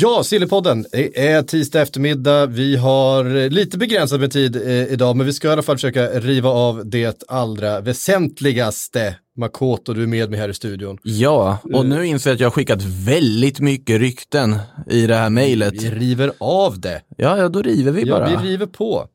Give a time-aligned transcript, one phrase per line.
[0.00, 0.86] Ja, Sillypodden.
[0.92, 2.46] Det är tisdag eftermiddag.
[2.46, 6.06] Vi har lite begränsat med tid eh, idag, men vi ska i alla fall försöka
[6.06, 9.16] riva av det allra väsentligaste.
[9.36, 10.98] Makoto, du är med mig här i studion.
[11.02, 14.58] Ja, och nu inser jag att jag har skickat väldigt mycket rykten
[14.90, 15.82] i det här mejlet.
[15.82, 17.02] Vi river av det.
[17.16, 18.30] Ja, ja, då river vi bara.
[18.30, 19.06] Ja, vi river på.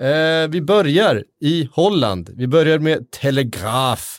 [0.00, 2.30] Eh, vi börjar i Holland.
[2.36, 4.18] Vi börjar med Telegraf.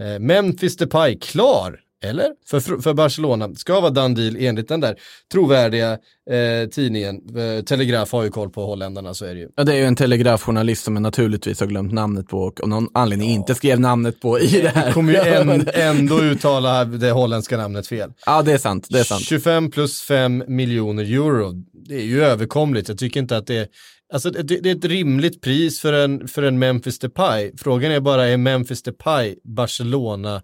[0.00, 2.28] Eh, Memphis Depay klar, eller?
[2.46, 3.54] För, för Barcelona.
[3.54, 4.96] Ska vara done deal enligt den där
[5.32, 5.92] trovärdiga
[6.30, 7.16] eh, tidningen.
[7.36, 9.48] Eh, Telegraf har ju koll på holländarna, så är det ju.
[9.56, 12.68] Ja, det är ju en telegrafjournalist som jag naturligtvis har glömt namnet på och av
[12.68, 14.86] någon anledning inte skrev namnet på i det här.
[14.86, 15.18] Vi kommer ju
[15.50, 18.12] en, ändå uttala det holländska namnet fel.
[18.26, 18.86] Ja, det är sant.
[18.90, 19.22] Det är sant.
[19.24, 21.52] 25 plus 5 miljoner euro.
[21.88, 22.88] Det är ju överkomligt.
[22.88, 23.66] Jag tycker inte att det är
[24.12, 27.52] Alltså det, det, är ett rimligt pris för en, för en Memphis Depay.
[27.56, 30.42] Frågan är bara, är Memphis Depay Barcelona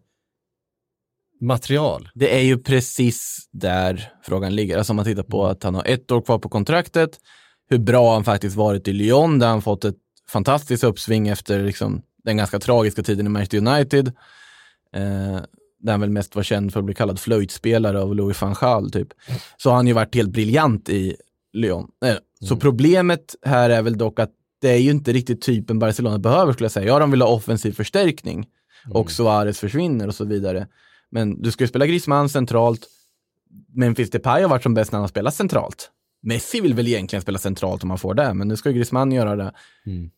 [1.40, 2.08] material?
[2.14, 4.78] Det är ju precis där frågan ligger.
[4.78, 7.10] Alltså om man tittar på att han har ett år kvar på kontraktet,
[7.70, 9.96] hur bra han faktiskt varit i Lyon, där han fått ett
[10.28, 14.08] fantastiskt uppsving efter liksom, den ganska tragiska tiden i Manchester United.
[14.94, 15.40] Eh,
[15.82, 18.90] där han väl mest var känd för att bli kallad flöjtspelare av Louis van Gaal,
[18.90, 19.08] typ.
[19.56, 21.16] Så har han ju varit helt briljant i
[21.52, 21.88] Lyon.
[22.04, 22.14] Eh,
[22.48, 26.52] så problemet här är väl dock att det är ju inte riktigt typen Barcelona behöver
[26.52, 26.86] skulle jag säga.
[26.86, 28.46] Ja, de vill ha offensiv förstärkning
[28.90, 30.66] och Suarez försvinner och så vidare.
[31.10, 32.86] Men du ska ju spela Griezmann centralt.
[33.74, 35.90] Memphis Depay har varit som bäst när han har spelat centralt.
[36.22, 39.36] Messi vill väl egentligen spela centralt om han får det, men nu ska Griezmann göra
[39.36, 39.52] det.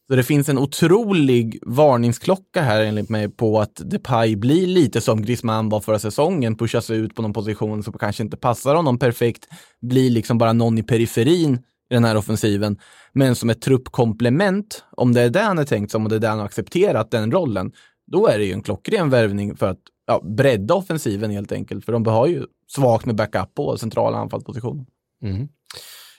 [0.08, 5.22] Så det finns en otrolig varningsklocka här enligt mig på att Depay blir lite som
[5.22, 9.48] Griezmann var förra säsongen, pushas ut på någon position som kanske inte passar honom perfekt,
[9.80, 11.54] blir liksom bara någon i periferin
[11.90, 12.78] i den här offensiven,
[13.12, 16.20] men som ett truppkomplement, om det är det han är tänkt som och det är
[16.20, 17.72] det han har accepterat den rollen,
[18.06, 19.78] då är det ju en klockren värvning för att
[20.12, 24.84] ja, bredda offensiven helt enkelt, för de har ju svagt med backup på centrala anfallspositioner.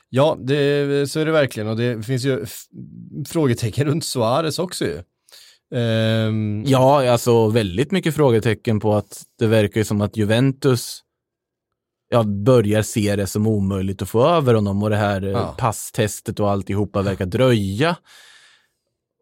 [0.09, 2.45] Ja, det, så är det verkligen och det finns ju
[3.27, 5.01] frågetecken runt Suarez också ju.
[5.79, 10.99] Ehm, Ja, alltså väldigt mycket frågetecken på att det verkar ju som att Juventus
[12.09, 15.55] ja, börjar se det som omöjligt att få över honom och det här eh, Ja.
[15.57, 17.97] passtestet och alltihopa verkar dröja.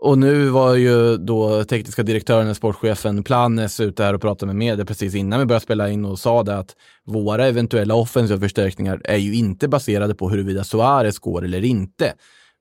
[0.03, 4.85] Och nu var ju då tekniska direktören, sportchefen Planes ute här och pratade med media
[4.85, 6.75] precis innan vi började spela in och sa det att
[7.05, 12.13] våra eventuella offensiva förstärkningar är ju inte baserade på huruvida Suarez går eller inte.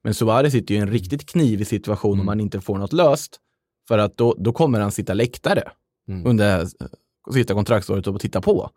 [0.05, 3.37] Men Suarez sitter ju i en riktigt knivig situation om han inte får något löst.
[3.89, 5.63] För att då, då kommer han sitta läktare
[6.25, 6.67] under det här
[7.33, 8.71] sista kontraktsåret och titta på.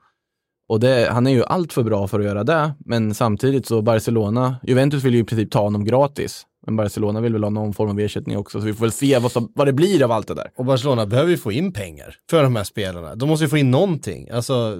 [0.67, 3.81] Och det, han är ju allt för bra för att göra det, men samtidigt så
[3.81, 6.45] Barcelona, Juventus vill ju i princip ta honom gratis.
[6.65, 9.19] Men Barcelona vill väl ha någon form av ersättning också, så vi får väl se
[9.19, 10.51] vad, som, vad det blir av allt det där.
[10.55, 13.15] och Barcelona behöver ju få in pengar för de här spelarna.
[13.15, 14.29] De måste ju få in någonting.
[14.29, 14.77] Alltså,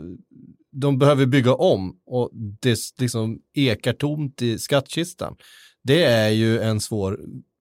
[0.72, 2.30] de behöver bygga om och
[2.62, 5.36] det liksom ekar tomt i skattkistan.
[5.84, 7.20] Det är ju en svår,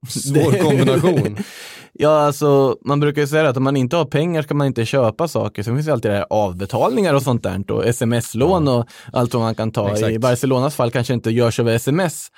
[0.08, 1.36] svår kombination.
[1.94, 4.84] Ja, alltså man brukar ju säga att om man inte har pengar ska man inte
[4.84, 5.62] köpa saker.
[5.62, 9.42] Sen finns det alltid det här avbetalningar och sånt där och sms-lån och allt vad
[9.42, 9.90] man kan ta.
[9.92, 10.12] Exakt.
[10.12, 12.28] I Barcelonas fall kanske inte görs över sms.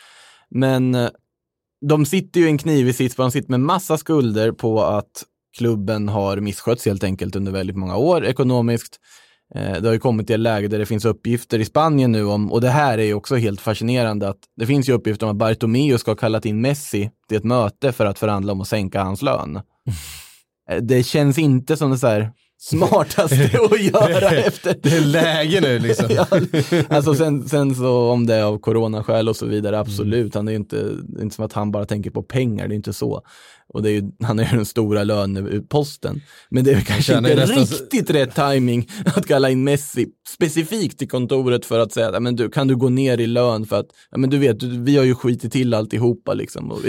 [0.50, 1.08] Men eh,
[1.88, 5.24] de sitter ju i en knivig sits, de sitter med massa skulder på att
[5.58, 9.00] klubben har misskötts helt enkelt under väldigt många år ekonomiskt.
[9.54, 12.24] Eh, Det har ju kommit till ett läge där det finns uppgifter i Spanien nu
[12.24, 15.30] om, och det här är ju också helt fascinerande, att det finns ju uppgifter om
[15.32, 18.68] att Bartomeu ska ha kallat in Messi till ett möte för att förhandla om att
[18.68, 19.60] sänka hans lön.
[20.70, 22.30] Eh, Det känns inte som det så här
[22.64, 26.06] smartaste att göra efter Det är läge nu liksom.
[26.10, 26.26] ja,
[26.88, 30.34] alltså sen, sen så om det är av coronaskäl och så vidare, absolut.
[30.34, 32.92] Han är ju inte, inte som att han bara tänker på pengar, det är inte
[32.92, 33.22] så.
[33.68, 36.22] Och det är ju, han är ju den stora löneposten.
[36.48, 41.08] Men det är kanske inte nästan riktigt rätt timing att kalla in Messi specifikt till
[41.08, 43.86] kontoret för att säga, "Ja, men du, kan du gå ner i lön för att,
[44.10, 46.82] ja, men du vet, vi har ju skitit till alltihopa liksom.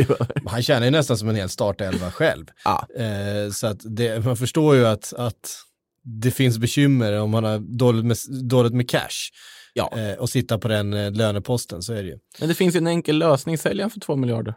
[0.46, 2.46] Han tjänar ju nästan som en hel startelva själv.
[2.64, 5.65] ja, Eh, så att det, man förstår ju att, att
[6.06, 9.32] det finns bekymmer om man har dåligt med, dåligt med cash.
[9.74, 9.94] ja.
[9.98, 12.18] Eh, och sitta på den eh, löneposten, så är det ju.
[12.40, 14.56] Men det finns ju en enkel lösning, sälj han för två miljarder.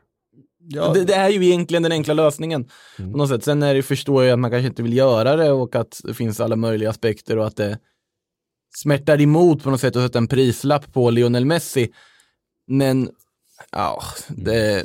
[0.71, 2.69] Ja, Det, det är ju egentligen den enkla lösningen.
[2.97, 3.45] På något sätt.
[3.45, 6.15] Sen är det, förstår jag att man kanske inte vill göra det och att det
[6.15, 7.79] finns alla möjliga aspekter och att det
[8.77, 11.93] smärtar emot på något sätt att sätta en prislapp på Lionel Messi.
[12.67, 13.11] Men,
[13.73, 14.85] ja, det...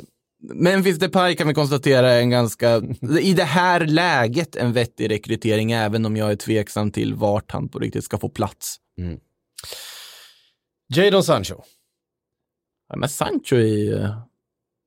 [0.52, 2.76] Memphis Depay kan vi konstatera är en ganska,
[3.20, 7.68] i det här läget, en vettig rekrytering, även om jag är tveksam till vart han
[7.68, 8.76] på riktigt ska få plats.
[10.94, 11.62] Jadon Sancho.
[12.88, 14.18] Ja, men Sancho i, eh,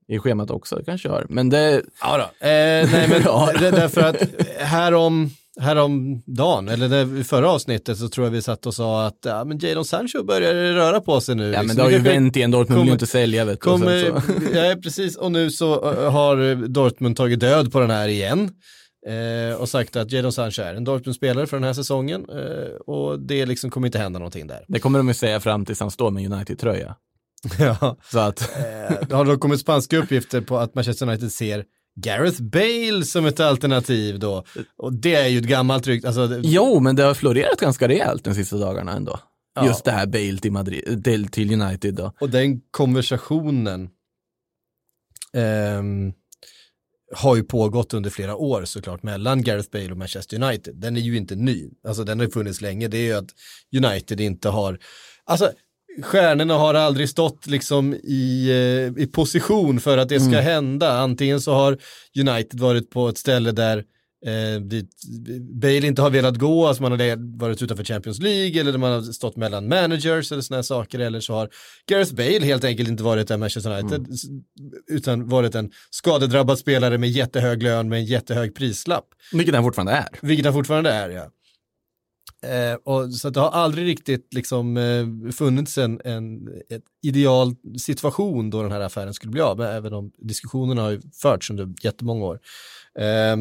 [0.08, 1.26] i schemat också, kanske jag har.
[1.30, 2.48] Men det, Ja då.
[2.48, 3.22] Eh, nej, men
[3.60, 8.42] det är därför att härom, härom dagen, eller i förra avsnittet så tror jag vi
[8.42, 11.44] satt och sa att ja, men Jadon Sancho börjar röra på sig nu.
[11.44, 11.78] ja, men liksom.
[11.78, 13.64] det har ju vänt igen, Dortmund vill ju inte sälja vet du.
[13.64, 14.22] Kommer,
[14.54, 18.52] ja, precis, och nu så har Dortmund tagit död på den här igen.
[19.08, 22.26] Eh, och sagt att Jadon Sancho är en Dortmund-spelare för den här säsongen.
[22.30, 24.66] Eh, och det liksom kommer inte hända någonting där.
[24.68, 26.96] Det kommer de ju säga fram tills han står med United-tröja.
[27.60, 27.98] ja.
[28.12, 31.64] Så att, Eh, det har då kommit spanska uppgifter på att Manchester United ser
[32.02, 34.44] Gareth Bale som ett alternativ då.
[34.78, 36.08] Och det är ju ett gammalt rykte.
[36.08, 39.20] Alltså, det- jo, men det har florerat ganska rejält de sista dagarna ändå.
[39.56, 39.66] Ja.
[39.66, 42.14] Just det här Bale till, Madrid, till, till United då.
[42.20, 43.90] Och den konversationen
[45.34, 46.14] ehm,
[47.16, 50.76] har ju pågått under flera år såklart mellan Gareth Bale och Manchester United.
[50.76, 52.88] Den är ju inte ny, alltså den har funnits länge.
[52.88, 53.30] Det är ju att
[53.86, 54.80] United inte har,
[55.26, 55.52] alltså
[56.04, 58.50] stjärnorna har aldrig stått liksom i,
[58.98, 60.92] eh, i position för att det ska hända.
[61.00, 61.78] Antingen så har
[62.20, 63.78] United varit på ett ställe där
[64.26, 64.90] eh, dit
[65.62, 69.02] Bale inte har velat gå, alltså man har varit utanför Champions League eller man har
[69.02, 71.50] stått mellan managers eller sådana saker eller så har
[71.90, 74.24] Gareth Bale helt enkelt inte varit där Manchester United s-
[74.92, 79.06] utan varit en skadedrabbad spelare med jättehög lön med en jättehög prislapp.
[79.34, 80.08] Vilket han fortfarande är.
[80.22, 81.28] Vilket han fortfarande är, ja.
[82.44, 87.56] Eh, och, så att det har aldrig riktigt liksom, eh, funnits en, en ett ideal
[87.78, 91.50] situation då den här affären skulle bli av, men även om diskussionerna har ju förts
[91.50, 92.40] under jättemånga år.
[93.00, 93.38] Eh,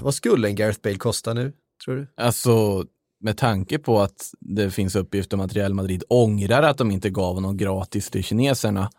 [0.00, 1.52] vad skulle en Gareth Bale kosta nu,
[1.84, 2.06] tror du?
[2.16, 2.84] Alltså,
[3.20, 7.10] med tanke på att det finns uppgifter om att Real Madrid ångrar att de inte
[7.10, 8.90] gav honom gratis till kineserna,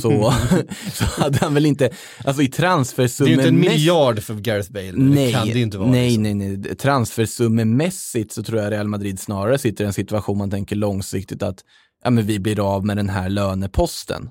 [0.00, 0.34] så,
[0.92, 1.90] så hade han väl inte,
[2.24, 5.54] alltså i Det är ju inte en miljard för Gareth Bale, Nej, det kan det
[5.54, 5.90] ju inte vara.
[5.90, 6.22] nej, liksom.
[6.22, 6.76] nej, nej.
[6.76, 11.58] Transfersummemässigt så tror jag Real Madrid snarare sitter i en situation man tänker långsiktigt att
[12.04, 14.30] ja, men vi blir av med den här löneposten.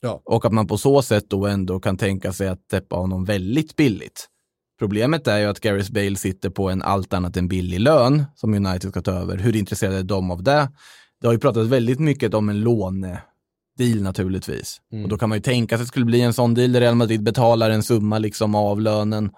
[0.00, 0.22] Ja.
[0.24, 3.76] Och att man på så sätt då ändå kan tänka sig att täppa honom väldigt
[3.76, 4.28] billigt.
[4.78, 8.54] Problemet är ju att Gareth Bale sitter på en allt annat än billig lön som
[8.54, 9.36] United ska ta över.
[9.38, 10.68] Hur intresserade är de av det?
[11.20, 12.60] Det har ju pratat väldigt mycket om en
[13.78, 14.80] lånedeal naturligtvis.
[14.92, 15.04] Mm.
[15.04, 16.80] Och då kan man ju tänka sig att det skulle bli en sån deal där
[16.80, 19.30] Real Madrid betalar en summa liksom av lönen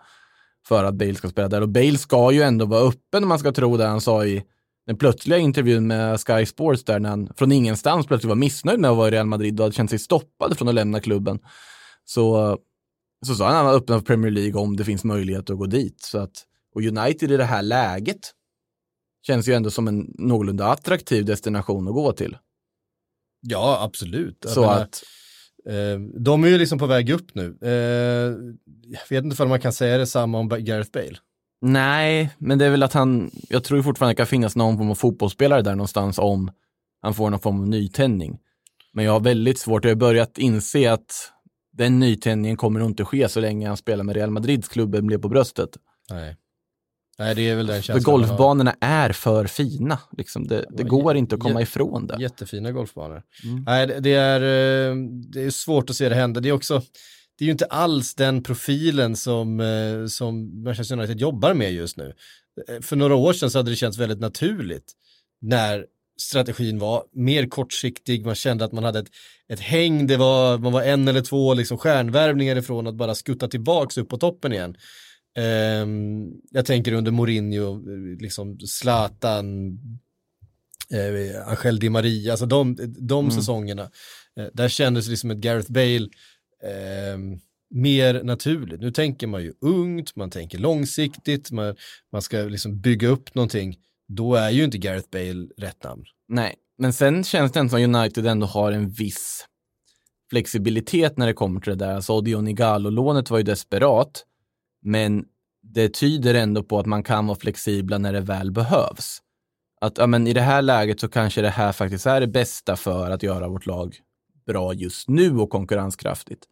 [0.68, 1.60] för att Bale ska spela där.
[1.60, 4.42] Och Bale ska ju ändå vara öppen om man ska tro det han sa i
[4.86, 8.90] den plötsliga intervjun med Sky Sports där när han från ingenstans plötsligt var missnöjd med
[8.90, 11.38] att vara i Real Madrid och hade känt sig stoppad från att lämna klubben.
[12.04, 12.56] Så,
[13.26, 15.58] så sa han att han var öppen för Premier League om det finns möjlighet att
[15.58, 16.00] gå dit.
[16.00, 16.44] Så att,
[16.74, 18.32] och United i det här läget
[19.26, 22.36] känns ju ändå som en någorlunda attraktiv destination att gå till.
[23.40, 24.44] Ja, absolut.
[24.48, 25.02] Så menar, att,
[25.68, 27.58] Eh, de är ju liksom på väg upp nu.
[27.62, 27.70] Eh,
[28.86, 31.16] jag vet inte om man kan säga detsamma om Gareth Bale.
[31.60, 34.90] nej, men det är väl att han, jag tror fortfarande det kan finnas någon form
[34.90, 36.50] av fotbollsspelare där någonstans om
[37.02, 38.38] han får någon form av nytändning.
[38.92, 41.32] Men jag har väldigt svårt, jag har börjat inse att
[41.72, 45.18] den nytändningen kommer nog inte ske så länge han spelar med Real Madrids klubben blir
[45.18, 45.70] på bröstet.
[46.10, 46.36] Nej.
[47.18, 49.98] Nej, det är väl den För känslan golfbanorna är för fina.
[50.18, 52.16] Liksom det, det går inte att komma ifrån det.
[52.22, 53.22] Jättefina golfbanor.
[53.44, 53.64] Mm.
[53.66, 54.40] Nej, det- det är,
[54.90, 54.96] eh,
[55.32, 56.40] det är svårt att se det hända.
[56.40, 56.82] Det är också,
[57.38, 61.96] det är ju inte alls den profilen som, eh, som Manchester United jobbar med just
[61.96, 62.14] nu.
[62.68, 64.92] Eh, För några år sedan så hade det känts väldigt naturligt
[65.40, 65.86] när
[66.20, 69.08] strategin var mer kortsiktig, man kände att man hade ett,
[69.52, 73.48] ett häng, det var, man var en eller två liksom stjärnvärvningar ifrån att bara skutta
[73.48, 74.76] tillbaks upp på toppen igen.
[75.38, 79.78] Ehm, jag tänker under Mourinho, eh, liksom Zlatan,
[80.90, 83.90] eh, Angel Di Maria, alltså de, de säsongerna.
[84.36, 86.08] Eh, där kändes det som ett Gareth Bale
[86.64, 87.38] ehm,
[87.70, 88.80] mer naturligt.
[88.80, 91.76] Nu tänker man ju ungt, man tänker långsiktigt, man,
[92.12, 93.76] man ska liksom bygga upp någonting.
[94.08, 96.04] Då är ju inte Gareth Bale rätt namn.
[96.28, 99.44] Nej, men sen känns det ändå som United ändå har en viss
[100.30, 101.94] flexibilitet när det kommer till det där.
[101.94, 104.24] Alltså Odion Igalo-lånet var ju desperat,
[104.88, 105.24] men
[105.62, 109.22] det tyder ändå på att man kan vara flexibla när det väl behövs.
[109.80, 112.76] Att ja, men i det här läget så kanske det här faktiskt är det bästa
[112.76, 113.96] för att göra vårt lag
[114.46, 116.44] bra just nu och konkurrenskraftigt.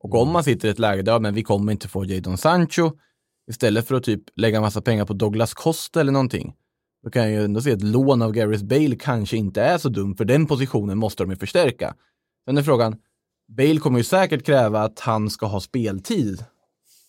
[0.00, 2.38] Och om man sitter i ett läge där ja, men vi kommer inte få Jadon
[2.38, 2.92] Sancho,
[3.50, 6.54] istället för att typ lägga massa pengar på Douglas Costa eller någonting,
[7.04, 9.88] då kan jag ju ändå se att lån av Gareth Bale kanske inte är så
[9.88, 11.94] dum, för den positionen måste de ju förstärka.
[12.44, 12.96] Sen är frågan,
[13.48, 16.44] Bale kommer ju säkert kräva att han ska ha speltid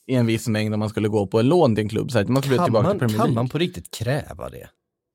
[0.08, 2.12] i en viss mängd om man skulle gå på en lån till en klubb.
[2.12, 4.70] Så att man skulle Kan tillbaka man, till kan man på riktigt kräva det?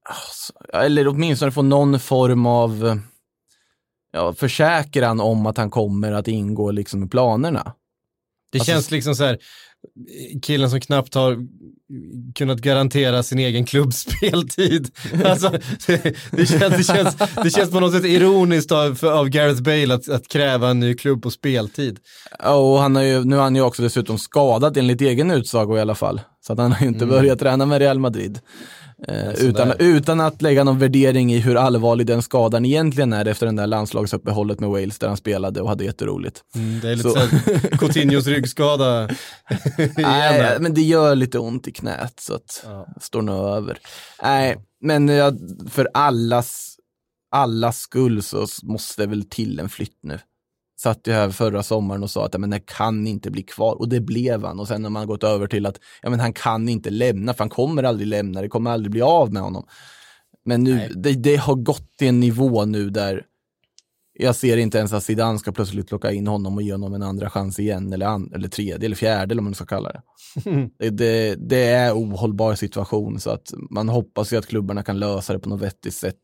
[0.09, 3.01] alltså, eller åtminstone få någon form av
[4.13, 7.75] ja, försäkran om att han kommer att ingå liksom i planerna.
[8.53, 9.39] Det Alltså- känns liksom så här,
[10.43, 11.37] killen som knappt har
[12.35, 14.91] kunnat garantera sin egen klubbspeltid.
[15.25, 15.51] Alltså,
[15.87, 19.95] det, det, känns, det, känns, det känns på något sätt ironiskt av, av Gareth Bale
[19.95, 21.99] att, att kräva en ny klubb på speltid.
[22.39, 25.77] Ja, Och han har ju, nu är han ju också dessutom skadad enligt egen utsago
[25.77, 26.21] i alla fall.
[26.47, 28.41] Så att han har ju inte börjat träna med Real Madrid.
[29.09, 33.47] Eh, utan, utan att lägga någon värdering i hur allvarlig den skadan egentligen är efter
[33.47, 36.45] den där landslagsuppehållet med Wales där han spelade och hade jätteroligt.
[36.55, 37.19] Mm, det är lite Så- så.
[37.21, 39.09] här Coutinhos ryggskada.
[39.97, 42.87] Nej, men det gör lite ont i knät så att Ja.
[43.01, 43.79] står nog över.
[44.23, 45.39] Nej, men jag,
[45.71, 46.77] för allas,
[47.31, 50.19] allas skull så måste det väl till en flytt nu.
[50.83, 53.75] Satt ju här förra sommaren och sa att ja, men det kan inte bli kvar
[53.75, 56.33] och det blev han och sen har man gått över till att ja, men han
[56.33, 59.67] kan inte lämna för han kommer aldrig lämna, det kommer aldrig bli av med honom.
[60.45, 63.23] Men nu, det, det har gått till en nivå nu där
[64.13, 67.03] jag ser inte ens att Zidane ska plötsligt plocka in honom och ge honom en
[67.03, 70.03] andra chans igen, eller, an, eller tredje, eller fjärde, eller vad man ska kalla det.
[70.79, 71.35] det, det.
[71.35, 75.49] Det är ohållbar situation, så att man hoppas ju att klubbarna kan lösa det på
[75.49, 76.17] något vettigt sätt.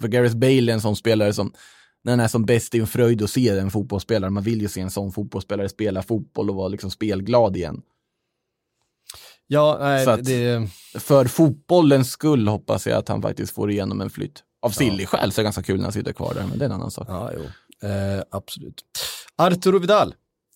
[0.00, 1.52] För Gareth Bale är en sån spelare som,
[2.04, 4.30] när han är som bäst, det är en fröjd att se en fotbollsspelare.
[4.30, 7.82] Man vill ju se en sån fotbollsspelare spela fotboll och vara liksom spelglad igen.
[9.46, 10.68] Ja, nej, Så att- det,
[10.98, 14.42] För fotbollens skull hoppas jag att han faktiskt får igenom en flytt.
[14.62, 16.64] Av sillig skäl så är det ganska kul när han sitter kvar där, men det
[16.64, 17.06] är en annan sak.
[17.08, 17.32] Ja.
[17.88, 18.84] Eh, absolut.
[19.36, 20.14] Arturo Vidal,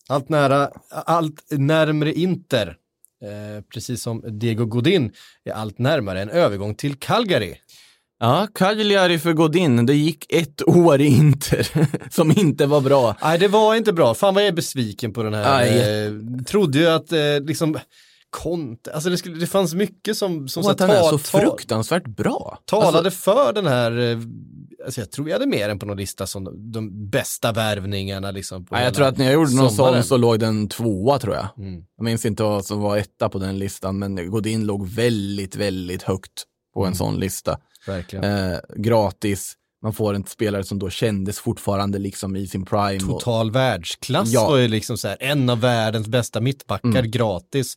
[0.09, 2.77] allt, nära, allt närmre Inter.
[3.23, 5.13] Eh, precis som Diego Godin
[5.45, 7.55] är allt närmare en övergång till Calgary.
[8.21, 11.69] Ja, Cagliari för Godin, det gick ett år i Inter
[12.11, 13.17] som inte var bra.
[13.23, 14.15] Nej, det var inte bra.
[14.15, 15.67] Fan vad jag är besviken på den här.
[15.67, 16.13] Eh,
[16.47, 17.79] trodde ju att eh, liksom
[18.31, 21.11] Conte, alltså det, skulle, det fanns mycket som, som Och så att han är så
[21.11, 22.59] ta- fruktansvärt bra.
[22.65, 24.19] talade Alltså, för den här, eh,
[24.85, 28.31] alltså jag tror vi hade mer än på någon lista som de, de bästa värvningarna
[28.31, 28.65] liksom.
[28.67, 30.03] På nej, jag tror att när jag gjorde någon sommaren.
[30.03, 31.49] sån så låg den tvåa tror jag.
[31.59, 31.83] Mm.
[31.97, 36.03] Jag minns inte vad som var etta på den listan, men Godin låg väldigt, väldigt
[36.03, 36.45] högt
[36.75, 36.89] på Mm.
[36.93, 37.59] en sån lista.
[38.13, 42.95] Eh, gratis, man får en spelare som då kändes fortfarande liksom i sin prime.
[43.13, 44.49] Och, Total världsklass Ja.
[44.51, 47.11] var ju liksom så här, en av världens bästa mittbackar Mm.
[47.11, 47.75] gratis.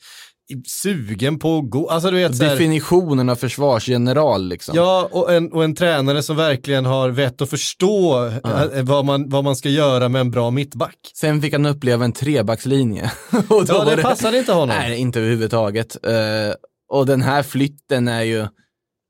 [0.68, 4.76] Sugen på att gå, alltså du vet här, definitionen av försvarsgeneral liksom.
[4.76, 9.30] Ja, och en, och en tränare som verkligen har vett att förstå eh, vad, man,
[9.30, 10.96] vad man ska göra med en bra mittback.
[11.16, 13.12] Sen fick han uppleva en trebackslinje.
[13.50, 14.76] och Ja, var det passade inte honom.
[14.80, 16.06] Nej, inte överhuvudtaget.
[16.06, 16.54] Eh,
[16.90, 18.48] och den här flytten är ju,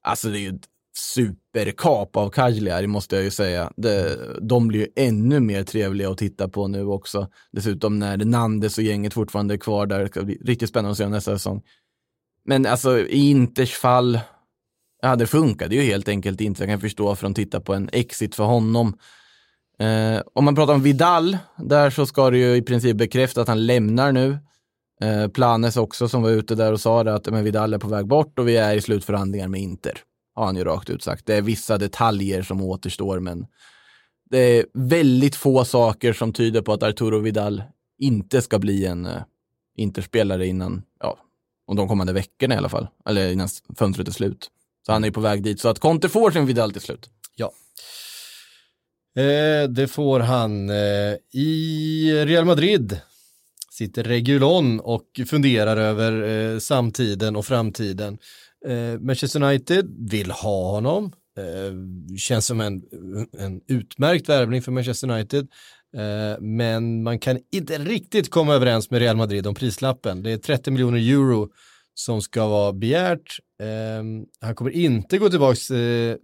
[0.02, 0.68] alltså det är ju ett
[0.98, 3.72] superkap av Cagliari måste jag ju säga.
[3.78, 7.28] Det, de blir ju ännu mer trevliga att titta på nu också.
[7.52, 10.98] Dessutom när Nandes och gänget fortfarande är kvar där, det ska bli riktigt spännande att
[10.98, 11.62] se nästa säsong.
[12.46, 14.20] Men alltså i Inters fall,
[15.02, 16.64] ja det funkade ju helt enkelt inte.
[16.64, 18.98] Jag kan förstå för att titta på en exit för honom.
[19.80, 23.48] Eh, om man pratar om Vidal, där så ska det ju i princip bekräfta att
[23.48, 24.38] han lämnar nu.
[25.02, 27.88] Eh, Planes också som var ute där och sa det att men Vidal är på
[27.88, 29.98] väg bort och vi är i slutförhandlingar med Inter.
[30.36, 31.26] Har han ju rakt ut sagt.
[31.26, 33.46] Det är vissa detaljer som återstår men
[34.30, 37.64] det är väldigt få saker som tyder på att Arturo Vidal
[38.00, 39.22] inte ska bli en uh,
[39.78, 41.18] Interspelare innan, ja,
[41.68, 42.88] om de kommande veckorna i alla fall.
[43.06, 44.50] Eller innan fönstret är slut.
[44.86, 45.60] Så han är ju på väg dit.
[45.60, 47.10] Så att Conte får sin Vidal till slut.
[49.16, 50.70] Eh, det får han.
[50.70, 53.00] Eh, I Real Madrid
[53.72, 56.24] sitter Regulon och funderar över
[56.54, 58.18] eh, samtiden och framtiden.
[58.68, 61.12] Eh, Manchester United vill ha honom.
[61.38, 61.74] Eh,
[62.18, 62.82] känns som en,
[63.40, 65.48] en utmärkt värvning för Manchester United.
[65.98, 70.24] Eh, men man kan inte riktigt komma överens med Real Madrid om prislappen.
[70.24, 71.50] Det är 30 miljoner euro
[71.94, 73.40] som ska vara begärt.
[73.62, 74.04] Eh,
[74.42, 76.16] han kommer inte gå tillbaka eh,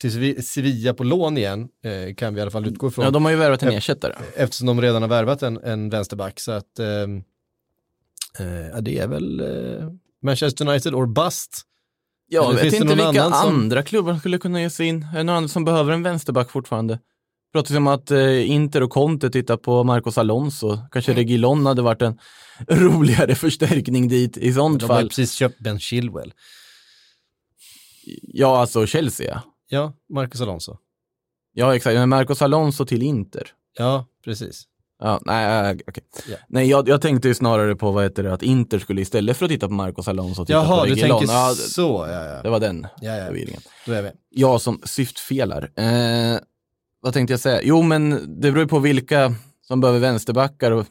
[0.00, 3.04] till Sevi- Sevilla på lån igen, eh, kan vi i alla fall utgå ifrån.
[3.04, 4.14] Ja, de har ju värvat en ersättare.
[4.36, 6.40] Eftersom de redan har värvat en, en vänsterback.
[6.40, 7.16] Så att ehm,
[8.38, 9.88] eh, det är väl eh,
[10.22, 11.62] Manchester United or bust.
[12.28, 15.02] Ja, Eller jag vet inte vilka som- andra klubbar skulle kunna ge sig in.
[15.12, 16.98] Är det någon annan som behöver en vänsterback fortfarande?
[17.52, 20.78] Pratas om att eh, Inter och Conte tittar på Marcos Alonso.
[20.92, 21.18] Kanske Mm.
[21.18, 22.18] Reguilon hade varit en
[22.68, 25.08] roligare förstärkning dit i sånt De har ju fall.
[25.08, 26.32] precis köpt Ben Chilwell.
[28.22, 29.92] Ja, alltså Chelsea ja.
[30.08, 30.76] Marcus Alonso.
[31.52, 31.94] Ja, exakt.
[31.94, 33.48] Men Marcos Alonso till Inter.
[33.78, 34.64] Ja, precis.
[34.98, 36.04] Ja, nej, okej.
[36.28, 36.36] Ja.
[36.48, 39.44] nej jag, jag tänkte ju snarare på vad heter det, att Inter skulle istället för
[39.44, 41.18] att titta på Marcos Alonso titta Jaha, på du Reguilon.
[41.18, 42.06] tänker Ja, så.
[42.10, 42.42] Ja, ja.
[42.42, 43.30] det var den ja, ja.
[43.86, 44.10] Då är vi.
[44.30, 45.70] Jag som syftfelar.
[45.76, 46.38] Eh,
[47.00, 47.60] vad tänkte jag säga?
[47.62, 50.70] Jo, men det beror ju på vilka som behöver vänsterbackar.
[50.70, 50.86] Och...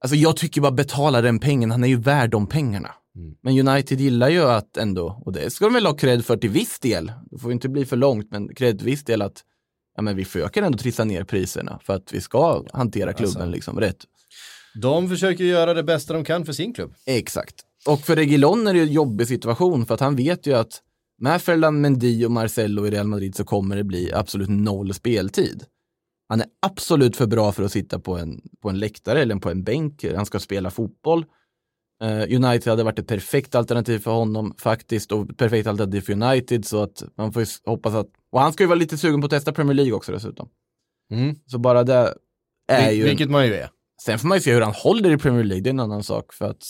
[0.00, 2.94] Alltså jag tycker bara betala den pengen, han är ju värd de pengarna.
[3.16, 3.34] Mm.
[3.42, 6.50] Men United gillar ju att ändå, och det ska de väl ha cred för till
[6.50, 9.44] viss del, det får ju inte bli för långt, men cred till viss del att
[9.96, 13.50] ja, men vi försöker ändå trissa ner priserna för att vi ska hantera klubben Alltså.
[13.50, 14.04] liksom rätt.
[14.82, 16.94] De försöker göra det bästa de kan för sin klubb.
[17.06, 17.54] Exakt.
[17.86, 20.80] Och för Reguilon är det en jobbig situation för att han vet ju att
[21.18, 25.64] med Ferland Mendy och Marcelo i Real Madrid så kommer det bli absolut noll speltid.
[26.28, 29.50] Han är absolut för bra för att sitta på en, på en läktare eller på
[29.50, 30.04] en bänk.
[30.16, 31.24] Han ska spela fotboll.
[32.02, 36.64] Eh, United hade varit ett perfekt alternativ för honom faktiskt och perfekt alternativ för United
[36.64, 39.24] så att man får ju hoppas att, och han ska ju vara lite sugen på
[39.24, 40.48] att testa Premier League också dessutom.
[41.12, 41.36] Mm.
[41.46, 42.14] Så bara det
[42.68, 43.70] är Vil- ju Vilket man ju är.
[44.02, 46.02] Sen får man ju se hur han håller i Premier League, det är en annan
[46.02, 46.64] sak för att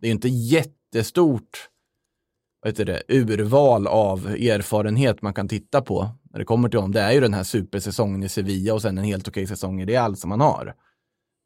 [0.00, 1.68] det är inte jättestort
[2.62, 6.92] vad heter det, urval av erfarenhet man kan titta på när det kommer till honom.
[6.92, 9.86] Det är ju den här supersäsongen i Sevilla och sen en helt okej säsong i
[9.86, 10.74] Real som man har.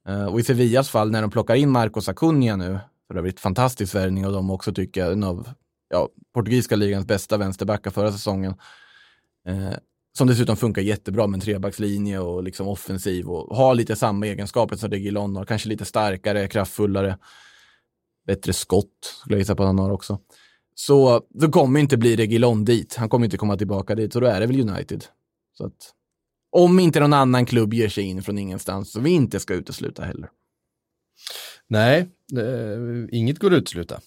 [0.08, 2.78] Eh, och i Sevillas fall när de plockar in Marcos Acuna nu,
[3.08, 5.48] för det har blivit fantastisk värvning av dem också tycker jag en av
[5.88, 8.54] ja, portugisiska ligans bästa vänsterbackar förra säsongen.
[9.46, 9.72] Eh,
[10.18, 14.76] som dessutom funkar jättebra med en trebackslinje och liksom offensiv och har lite samma egenskaper
[14.76, 15.44] som Reguilon har.
[15.44, 17.18] Kanske lite starkare, kraftfullare,
[18.26, 20.20] bättre skott skulle jag gissa på att han har också.
[20.74, 22.94] Så då kommer inte bli Reguilon dit.
[22.94, 25.04] Han kommer inte komma tillbaka dit, så då är det väl United.
[25.58, 25.92] Så att,
[26.50, 30.04] om inte någon annan klubb ger sig in från ingenstans, så vi inte ska utesluta
[30.04, 30.30] heller.
[31.68, 34.00] Nej, eh, inget går att utesluta.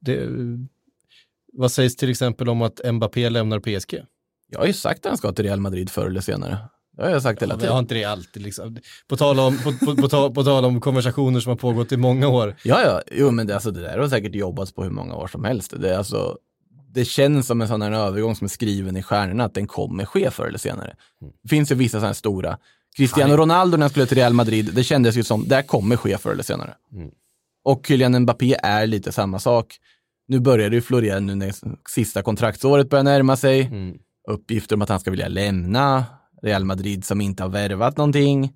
[0.00, 0.28] Det,
[1.52, 4.02] vad sägs till exempel om att Mbappé lämnar PSG?
[4.50, 6.58] Jag har ju sagt att han ska till Real Madrid förr eller senare.
[6.96, 7.72] Det har jag sagt hela Ja, tiden.
[7.72, 8.78] har inte det alltid liksom.
[9.08, 11.96] På tal, om, på, på, på, tal, på tal om konversationer som har pågått i
[11.96, 12.56] många år.
[12.64, 15.26] Ja, ja, jo, men det, alltså, det där har säkert jobbats på hur många år
[15.26, 15.74] som helst.
[15.80, 16.38] Det, är alltså,
[16.90, 20.04] det känns som en sån här övergång som är skriven i stjärnorna, att den kommer
[20.04, 20.96] ske förr eller senare.
[21.42, 22.58] Det finns ju vissa sådana här stora.
[22.96, 26.18] Cristiano Ronaldo när han skulle till Real Madrid, det kändes ju som, det kommer ske
[26.18, 26.74] förr eller senare.
[27.64, 29.76] Och Kylian Mbappé är lite samma sak.
[30.28, 31.54] Nu börjar det ju florera nu när
[31.90, 33.70] sista kontraktsåret börjar närma sig.
[34.28, 36.04] Uppgifter om att han ska vilja lämna
[36.42, 38.52] Real Madrid som inte har värvat någonting.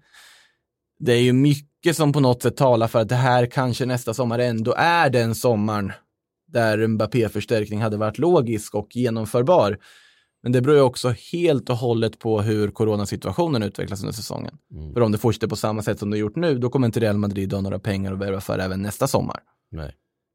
[0.98, 4.14] Det är ju mycket som på något sätt talar för att det här kanske nästa
[4.14, 5.92] sommar ändå är den sommaren
[6.48, 9.78] där Mbappé-förstärkning hade varit logisk och genomförbar.
[10.42, 14.58] Men det beror ju också helt och hållet på hur coronasituationen utvecklas under säsongen.
[14.94, 17.16] För om det fortsätter på samma sätt som det gjort nu, då kommer inte Real
[17.18, 19.40] Madrid ha några pengar att värva för även nästa sommar.
[19.70, 19.94] Nej.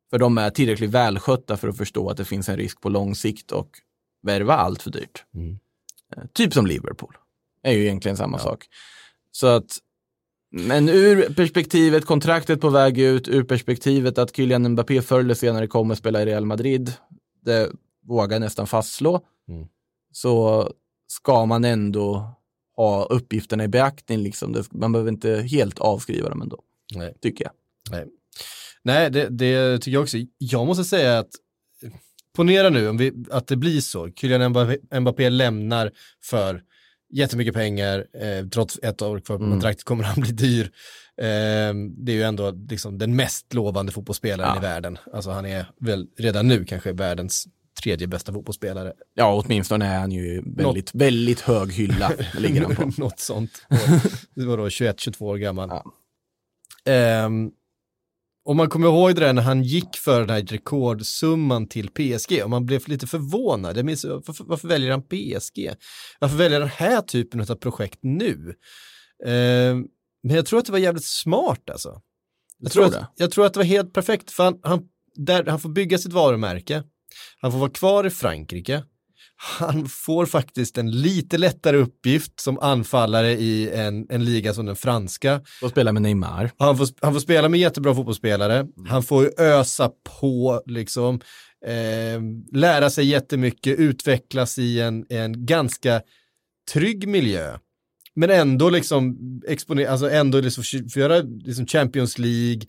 [0.10, 3.16] För de är tillräckligt välskötta för att förstå att det finns en risk på lång
[3.16, 3.70] sikt och
[4.24, 5.26] värva allt för dyrt.
[5.36, 5.60] Mm.
[6.16, 7.16] Eh, Typ som Liverpool.
[7.64, 8.66] är ju egentligen samma sak.
[9.32, 9.78] Så att,
[10.52, 15.68] men ur perspektivet kontraktet på väg ut, ur perspektivet att Kylian Mbappé förr eller senare
[15.68, 16.94] kommer spela i Real Madrid,
[17.46, 17.72] det
[18.08, 19.68] vågar jag nästan fastslå, Mm.
[20.12, 20.67] Så
[21.08, 22.36] ska man ändå
[22.76, 24.19] ha uppgifterna i beaktning.
[24.19, 24.63] Liksom.
[24.71, 26.60] Man behöver inte helt avskriva dem ändå,
[26.95, 27.13] Nej.
[27.21, 27.54] tycker jag.
[27.91, 28.06] Nej,
[28.84, 30.17] Nej det, det tycker jag också.
[30.38, 31.30] Jag måste säga att
[32.36, 34.12] ponera nu om vi, att det blir så.
[34.12, 34.52] Kylian
[35.00, 35.91] Mbappé lämnar
[36.24, 36.63] för
[37.13, 39.52] jättemycket pengar, eh, trots ett år kvar på Mm.
[39.56, 40.65] kontraktet kommer han bli dyr.
[41.17, 44.58] Eh, det är ju ändå liksom den mest lovande fotbollsspelaren Ja.
[44.58, 44.97] i världen.
[45.13, 47.45] Alltså han är väl redan nu kanske världens
[47.84, 48.94] tredje bästa fotbollsspelare.
[49.14, 52.92] Ja, åtminstone är han ju väldigt, väldigt hög hylla, ligger han på.
[53.02, 53.62] Något sånt.
[54.36, 55.70] Det var då 21-22 år gammal.
[55.70, 55.84] Ja.
[56.92, 57.52] Ehm,
[58.46, 62.44] och man kommer ihåg det där när han gick för den här rekordsumman till PSG
[62.44, 63.78] och man blev lite förvånad.
[63.78, 65.74] Jag minns, varför, varför väljer han PSG?
[66.20, 68.54] Varför väljer den här typen av projekt nu?
[69.26, 69.88] Ehm,
[70.24, 72.02] men jag tror att det var jävligt smart alltså.
[72.58, 74.84] Jag tror tror, att, jag tror att det var helt perfekt för han, han,
[75.16, 76.84] där, han får bygga sitt varumärke.
[77.41, 78.84] Han får vara kvar i Frankrike.
[79.60, 84.76] Han får faktiskt en lite lättare uppgift som anfallare i en, en liga som den
[84.76, 85.41] franska.
[85.62, 86.52] Och spela med Neymar.
[86.58, 88.67] Han får, han får spela med jättebra fotbollsspelare.
[88.88, 91.19] Han får ösa på, liksom.
[91.65, 92.21] Eh,
[92.60, 96.02] lära sig jättemycket, utvecklas i en, en ganska
[96.74, 97.58] trygg miljö.
[98.15, 100.63] Men ändå liksom exponera, alltså ändå liksom
[100.95, 102.62] göra liksom Champions League,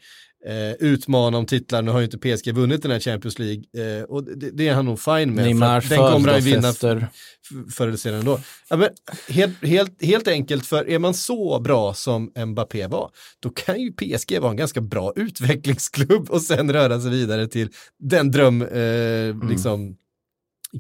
[0.47, 1.83] eh, utmana om titlar.
[1.83, 3.63] Nu har ju inte PSG vunnit den här Champions League
[3.99, 5.37] eh, och det, det är han nog fine med.
[5.37, 8.41] för Neymars att den kommer han ju vinna förr eller senare ändå.
[8.69, 8.89] Ja, men
[9.29, 13.93] helt, helt, helt enkelt, för är man så bra som Mbappé var, då kan ju
[13.93, 19.49] PSG vara en ganska bra utvecklingsklubb och sen röra sig vidare till den dröm, eh,
[19.49, 19.97] liksom,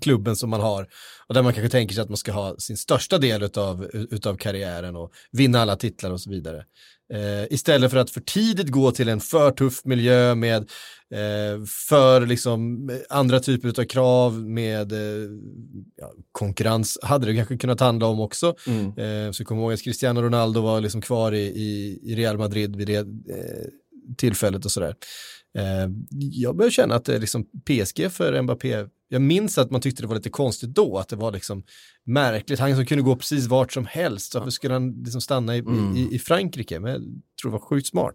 [0.01, 0.89] klubben som man har.
[1.27, 4.37] Och där man kanske tänker sig att man ska ha sin största del utav, utav
[4.37, 6.65] karriären och vinna alla titlar och så vidare.
[7.13, 10.63] Eh, istället för att för tidigt gå till en för tuff miljö med
[11.11, 15.31] eh, för liksom andra typer av krav med eh,
[15.97, 18.55] ja, konkurrens hade det kanske kunnat handla om också.
[18.97, 22.77] Eh, så kom ihåg att Cristiano Ronaldo var liksom kvar i, i, i Real Madrid
[22.77, 23.69] vid det, eh,
[24.17, 24.95] tillfället och sådär.
[25.59, 29.81] Eh, jag börjar känna att det är liksom PSG för Mbappé, jag minns att man
[29.81, 31.63] tyckte det var lite konstigt då, att det var liksom
[32.07, 35.59] märkligt, han som kunde gå precis vart som helst, varför skulle han liksom stanna i,
[35.59, 35.97] Mm.
[35.97, 36.81] i, i Frankrike?
[36.81, 37.01] Men jag
[37.43, 38.15] tror det var sjukt smart.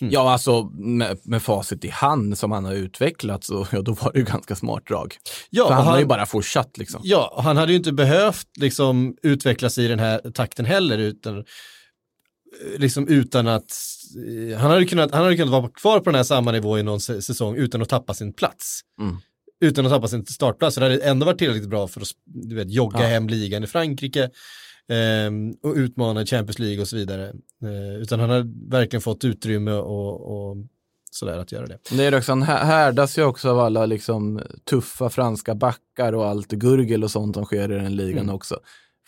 [0.00, 4.12] Ja, alltså med, med facit i hand som han har utvecklat så ja, då var
[4.12, 5.14] det ju ganska smart drag.
[5.50, 7.00] Ja, För han, och har han- ju bara fortsatt liksom.
[7.04, 11.44] Ja, han hade ju inte behövt liksom utvecklas i den här takten heller, utan
[12.78, 13.72] liksom utan att
[14.52, 16.82] eh, han hade, kunnat, han hade kunnat vara kvar på den här samma nivå i
[16.82, 18.80] någon sä- säsong utan att tappa sin plats.
[19.00, 19.16] Mm.
[19.62, 22.54] Utan att tappa sin startplats, så det hade ändå varit tillräckligt bra för att du
[22.54, 23.06] vet, jogga Ja.
[23.06, 24.30] hem ligan i Frankrike
[24.88, 27.28] ehm, och utmana Champions League och så vidare.
[27.62, 30.20] Eh, utan han har verkligen fått utrymme och,
[30.50, 30.56] och
[31.10, 31.78] sådär att göra det.
[31.90, 36.26] Det är också, han hä- härdas ju också av alla liksom tuffa franska backar och
[36.26, 38.34] allt gurgel och sånt som sker i den ligan Mm.
[38.34, 38.58] också.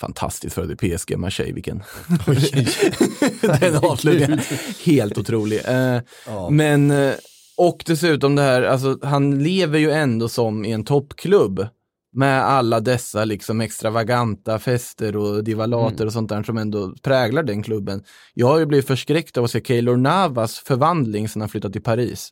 [0.01, 1.83] Fantastiskt för det PSG Marseille, vilken
[3.61, 4.40] den avslutningen.
[4.85, 5.61] Helt otrolig.
[5.64, 6.51] Eh, Ja.
[6.51, 7.12] Men, eh,
[7.57, 11.67] och dessutom det här, alltså han lever ju ändå som i en toppklubb
[12.12, 17.62] med alla dessa liksom extravaganta fester och divalater och sånt där som ändå präglar den
[17.62, 18.03] klubben.
[18.35, 21.83] Jag har ju blivit förskräckt av att se Keylor Navas förvandling sedan han flyttade till
[21.83, 22.31] Paris.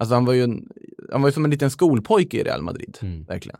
[0.00, 0.68] Alltså han var ju, en,
[1.12, 3.24] han var ju som en liten skolpojke i Real Madrid, Mm.
[3.24, 3.58] verkligen.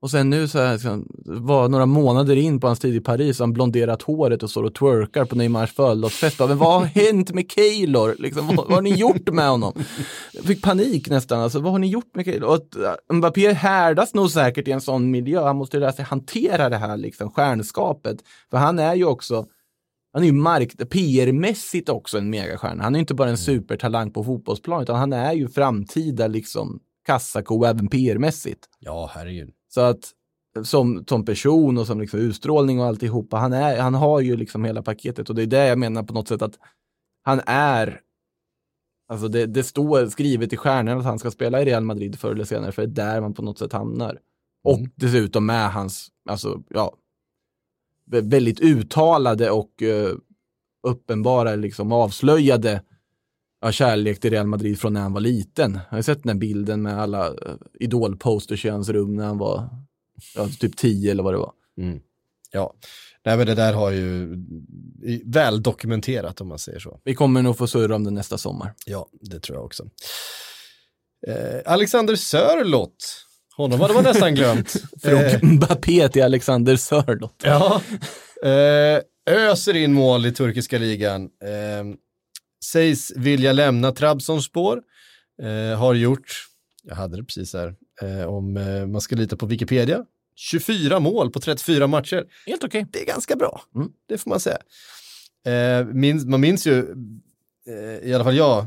[0.00, 0.06] Mm.
[0.06, 3.40] Och sen nu så här, liksom, var några månader in på hans tid i Paris,
[3.40, 6.38] han blonderat håret och står och twerkar på Neymars födelsedagsfest.
[6.38, 8.14] Men vad har hänt med Keylor?
[8.18, 9.72] Liksom, vad, vad har ni gjort med honom?
[10.32, 12.48] Jag fick panik nästan, alltså, vad har ni gjort med Keylor?
[12.48, 16.04] Och att, äh, Mbappé härdas nog säkert i en sån miljö, han måste lära sig
[16.04, 18.16] hantera det här liksom, stjärnskapet.
[18.50, 19.46] För han är ju också,
[20.12, 22.82] han är ju mark, PR-mässigt också en megastjärna.
[22.82, 27.64] Han är inte bara en supertalang på fotbollsplan, utan han är ju framtida liksom kassako
[27.64, 28.68] även PR-mässigt.
[28.78, 29.50] Ja, herregud.
[29.74, 30.10] Så att
[30.62, 34.64] som, som person och som liksom utstrålning och alltihopa, han, är, han har ju liksom
[34.64, 36.58] hela paketet och det är det jag menar på något sätt att
[37.22, 38.00] han är,
[39.08, 42.32] alltså det, det står skrivet i stjärnan att han ska spela i Real Madrid förr
[42.32, 44.18] eller senare, för det är där man på något sätt hamnar.
[44.64, 44.90] Och Mm.
[44.94, 46.94] dessutom med hans, alltså ja,
[48.10, 50.14] vä- väldigt uttalade och eh,
[50.82, 52.82] uppenbara, liksom avslöjade
[53.60, 55.78] ja, kärlek till Real Madrid från när han var liten.
[55.90, 57.36] Jag har sett den här bilden med alla uh,
[57.80, 59.68] idolposters i hans rum när han var
[60.34, 61.52] ja, typ 10 eller vad det var.
[61.80, 62.00] Mm.
[62.52, 62.74] Ja,
[63.24, 64.36] nej men det där har ju
[65.24, 67.00] väl dokumenterat om man säger så.
[67.04, 68.74] Vi kommer nog få surra om det nästa sommar.
[68.86, 69.84] Ja, det tror jag också.
[71.28, 73.24] Eh, Alexander Sörlott,
[73.56, 74.72] honom hade man nästan glömt.
[75.02, 77.42] Från Eh, Mbappé till Alexander Sörlott.
[77.44, 77.82] ja,
[78.42, 79.00] eh,
[79.34, 81.22] öser in mål i turkiska ligan.
[81.22, 81.84] Eh,
[82.64, 84.82] sägs vilja lämna Trabzonspor.
[85.42, 86.46] Eh, har gjort,
[86.82, 90.04] jag hade det precis här, eh, om eh, man ska lita på Wikipedia,
[90.36, 92.24] 24 mål på 34 matcher.
[92.46, 92.86] Helt okej.
[92.90, 93.62] det är ganska bra.
[93.74, 93.88] Mm.
[94.08, 94.58] Det får man säga.
[95.46, 96.78] Eh, minns, man minns ju,
[97.68, 98.66] eh, i alla fall jag,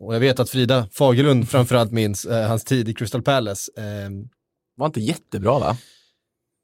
[0.00, 3.72] och jag vet att Frida Fagerlund framförallt minns hans tid i Crystal Palace.
[3.76, 4.10] Eh,
[4.76, 5.76] Var inte jättebra va?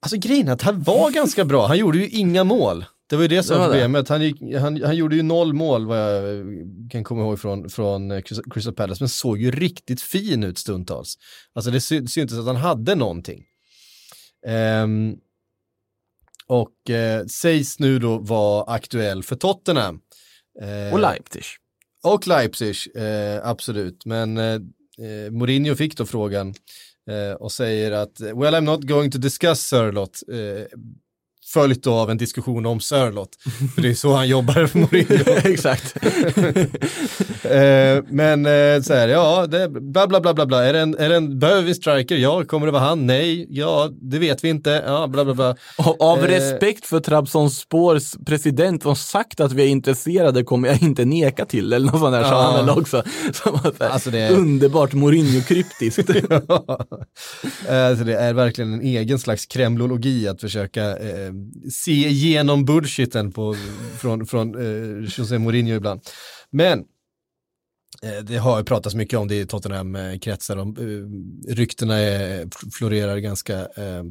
[0.02, 2.84] alltså grejen är att han var ganska bra, han gjorde ju inga mål.
[3.08, 4.08] Det var ju det som var problemet.
[4.08, 6.46] Han, gick, han, han gjorde ju noll mål vad jag
[6.90, 11.18] kan komma ihåg från, från eh, Crystal- Palace, men såg ju riktigt fin ut stundtals.
[11.54, 13.44] Alltså det sy- syntes att han hade någonting.
[14.46, 15.16] Ehm,
[16.46, 20.00] och eh, sägs nu då vara aktuell för Tottenham.
[20.62, 21.42] Eh, Och Leipzig.
[22.04, 24.04] och Leipzig, eh, absolut.
[24.04, 26.54] Men eh, eh, Mourinho fick då frågan
[27.38, 30.22] och säger att well I'm not going to discuss Sörlott.
[31.52, 33.28] Följt då av en diskussion om Sörlott.
[33.74, 35.24] För det är så han jobbar för Mourinho.
[35.52, 35.96] Exakt.
[37.44, 40.64] Eh, men eh, så här, ja, det, bla bla bla bla bla.
[40.64, 42.16] Är det en, är det en behöver vi striker?
[42.16, 43.06] Ja, kommer det vara han?
[43.06, 44.82] Nej, ja, det vet vi inte.
[44.86, 45.56] Ja, bla bla bla.
[45.78, 46.22] Och av Eh.
[46.28, 51.72] respekt för Trabzonspors president som sagt att vi är intresserade kommer jag inte neka till
[51.72, 52.42] eller något sånt där sa Ja.
[52.42, 53.02] han väl också.
[53.32, 56.10] Som var så här, Alltså det Underbart Mourinho-kryptiskt.
[57.68, 61.32] Eh, så det är verkligen en egen slags kremlologi att försöka eh,
[61.72, 63.56] se igenom bullshiten på,
[63.98, 66.00] från, från eh, José Mourinho ibland.
[66.50, 66.78] Men
[68.02, 73.18] eh, det har ju pratats mycket om det i Tottenham-kretsar, om, eh, ryktena är, florerar
[73.18, 74.04] ganska eh,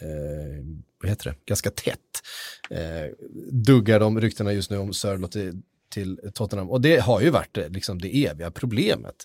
[0.00, 0.64] eh,
[1.02, 2.22] vad heter det, ganska tätt.
[2.70, 3.14] Eh,
[3.52, 6.70] duggar de ryktena just nu om Sörlott till, till Tottenham.
[6.70, 9.16] Och det har ju varit det, liksom det eviga problemet.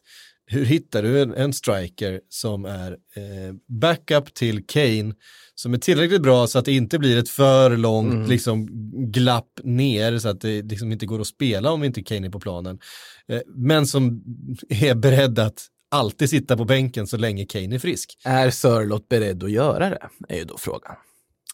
[0.48, 5.14] Hur hittar du en, en striker som är eh, backup till Kane,
[5.56, 8.68] som är tillräckligt bra så att det inte blir ett för långt liksom,
[9.12, 12.40] glapp ner så att det liksom inte går att spela om inte Kane är på
[12.40, 12.80] planen.
[13.28, 14.24] Eh, men som
[14.70, 18.18] är beredd att alltid sitta på bänken så länge Kane är frisk.
[18.24, 20.10] är Sörlott beredd att göra det?
[20.30, 20.96] Är ju då frågan.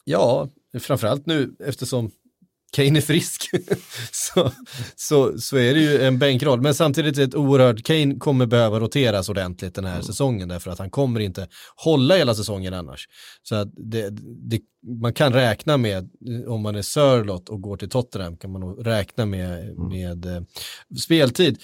[0.06, 2.12] Ja, framförallt nu eftersom
[2.76, 3.50] Kane är frisk,
[4.12, 4.52] så,
[4.96, 6.62] så, så är det ju en bänkroll.
[6.62, 10.04] Men samtidigt är det ett oerhört, Kane kommer behöva roteras ordentligt den här Mm.
[10.04, 13.08] säsongen därför att han kommer inte hålla hela säsongen annars.
[13.44, 14.10] Så att det,
[14.50, 14.60] det,
[15.02, 16.10] man kan räkna med,
[16.48, 19.88] om man är Sörlott och går till Tottenham, kan man nog räkna med, Mm.
[19.90, 20.42] med eh,
[21.04, 21.58] speltid.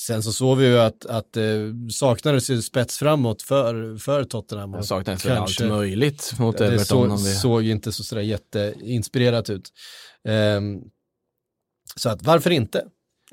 [0.00, 1.44] Sen så såg vi ju att, att eh,
[1.90, 4.72] saknades ju spets framåt för, för Tottenham.
[4.72, 6.86] Det saknades väl allt möjligt mot det Everton.
[6.86, 7.34] så, om vi...
[7.34, 9.68] såg inte så sådär jätteinspirerat ut.
[10.28, 10.80] Ehm,
[11.96, 12.84] så att varför inte?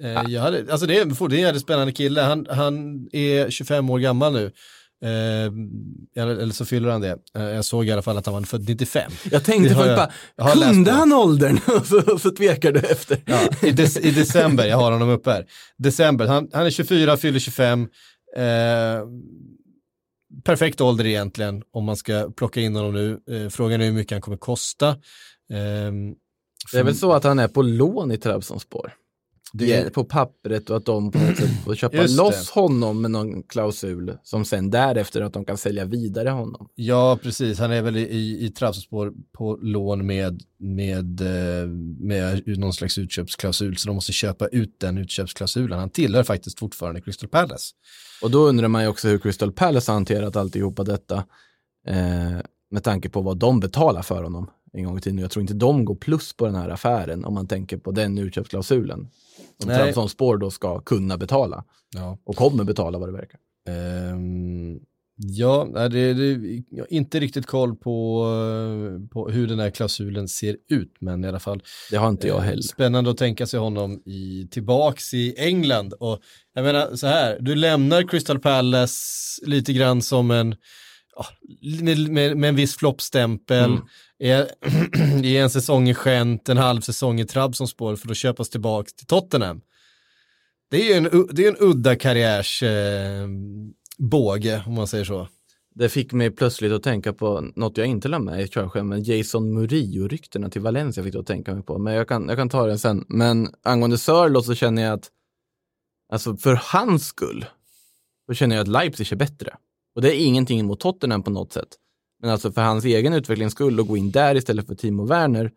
[0.02, 3.90] Eh, jag hade, alltså det är, det är en spännande kille, han, han är 25
[3.90, 4.52] år gammal nu.
[5.06, 5.70] Ehm,
[6.16, 7.18] eller, eller så fyller han det.
[7.36, 9.12] Eh, jag såg i alla fall att han var född 95.
[9.32, 11.60] Jag tänkte först jag- bara, jag läst kunde han åldern?
[11.86, 13.18] så, så tvekar du efter.
[13.26, 15.46] Ja, i, dec- I december, jag har honom uppe här.
[15.78, 17.88] December, han, han är 24, fyller 25.
[18.38, 18.42] Eh,
[20.44, 23.20] perfekt ålder egentligen om man ska plocka in honom nu.
[23.32, 24.98] Eh, frågan är hur mycket han kommer kosta.
[26.72, 28.94] Det är väl så att han är på lån i Trabzonspor?
[29.54, 32.60] Det- är på pappret och att de på något sätt får köpa Just loss det.
[32.62, 36.70] honom med någon klausul som sen därefter att de kan sälja vidare honom.
[36.76, 37.60] Ja, precis.
[37.60, 41.68] Han är väl i, i, i Trabzonspor på lån med, med, eh,
[42.00, 45.80] med någon slags utköpsklausul, så de måste köpa ut den utköpsklausulen.
[45.80, 47.74] Han tillhör faktiskt fortfarande Crystal Palace.
[48.22, 51.16] Och då undrar man ju också hur Crystal Palace har hanterat alltihopa detta
[51.88, 52.40] eh,
[52.72, 55.20] med tanke på vad de betalar för honom en gång i tiden.
[55.20, 58.18] Jag tror inte de går plus på den här affären om man tänker på den
[58.18, 59.08] utköpsklausulen.
[59.62, 59.78] Som Nej.
[59.78, 61.64] Trabzonspor då ska kunna betala
[61.96, 62.18] Ja.
[62.24, 63.40] och kommer betala vad det verkar.
[63.70, 64.80] Ehm,
[65.16, 70.28] ja, det, det, jag har inte riktigt koll på, eh, på hur den här klausulen
[70.28, 72.62] ser ut, men i alla fall Det har inte jag eh, heller.
[72.62, 75.94] spännande att tänka sig honom i, tillbaks i England.
[75.94, 76.20] Och
[76.54, 79.02] jag menar så här, du lämnar Crystal Palace
[79.46, 80.56] lite grann som en,
[82.10, 83.86] med, med, en viss floppstämpel, Mm.
[84.20, 84.48] är,
[85.24, 89.08] i en säsong i Gent, en halv säsong i Trabzonspor för att köpas tillbaks till
[89.08, 89.62] Tottenham.
[90.72, 93.28] Det är en, det är en udda karriärs eh,
[94.66, 95.28] om man säger så.
[95.76, 99.54] Det fick mig plötsligt att tänka på något jag inte la med i körschemat, Jason
[99.54, 101.78] Murillo-ryktena till Valencia fick jag att tänka mig på.
[101.78, 103.06] Men jag kan, jag kan ta den sen.
[103.08, 105.10] Men angående Sörlott så känner jag att,
[106.12, 107.46] alltså för hans skull,
[108.28, 109.58] då känner jag att Leipzig är bättre.
[109.96, 111.68] Och det är ingenting emot Tottenham på något sätt.
[112.22, 115.52] Men alltså för hans egen utvecklings skull och gå in där istället för Timo Werner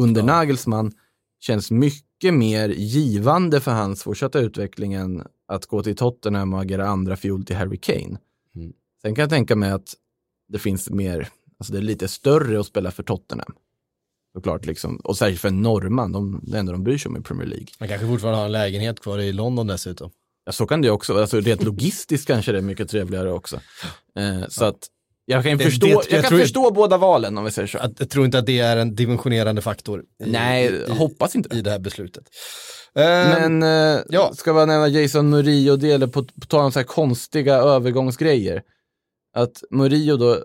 [0.00, 0.26] under Ja.
[0.26, 0.92] Nagelsmann
[1.40, 6.88] känns mycket mer givande för hans fortsatta utveckling än att gå till Tottenham och agera
[6.88, 8.18] andra fjol till Harry Kane.
[8.54, 8.72] Mm.
[9.02, 9.94] Sen kan jag tänka mig att
[10.48, 13.54] det finns mer, alltså det är lite större att spela för Tottenham.
[14.34, 17.20] Såklart liksom, och särskilt för en norrman, de, det enda de bryr sig om i
[17.20, 17.66] Premier League.
[17.80, 20.10] Man kanske fortfarande har en lägenhet kvar i London dessutom.
[20.46, 23.60] Ja, så kan det också vara, alltså rent logistiskt kanske det är mycket trevligare också.
[24.18, 24.78] Eh, så att
[25.26, 27.68] jag kan, Det- förstå, det- jag jag kan tror- förstå båda valen om vi säger
[27.68, 27.78] så.
[27.78, 31.48] Att, jag tror inte att det är en dimensionerande faktor i, Nej, i, hoppas inte
[31.48, 31.56] det.
[31.56, 32.24] i det här beslutet.
[32.94, 33.62] Ehm, Men
[33.96, 34.32] eh, ja.
[34.34, 38.62] ska man nämna Jason Murillo det eller på, på tal om så här konstiga övergångsgrejer.
[39.36, 40.38] Att Murillo då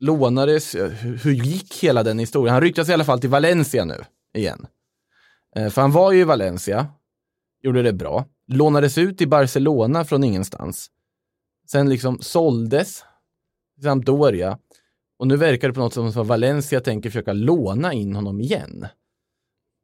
[0.00, 2.52] lånades, hur, hur gick hela den historien?
[2.54, 4.04] Han ryktas i alla fall till Valencia nu
[4.36, 4.66] igen.
[5.56, 6.86] Eh, för han var ju i Valencia,
[7.64, 10.90] gjorde det bra, lånades ut i Barcelona från ingenstans.
[11.70, 13.04] Sen liksom såldes
[13.74, 14.58] till Sampdoria.
[15.18, 18.40] Och nu verkar det på något sätt som att Valencia tänker försöka låna in honom
[18.40, 18.86] igen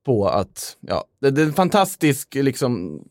[0.06, 3.04] på att, ja, det, det är en fantastisk liksom,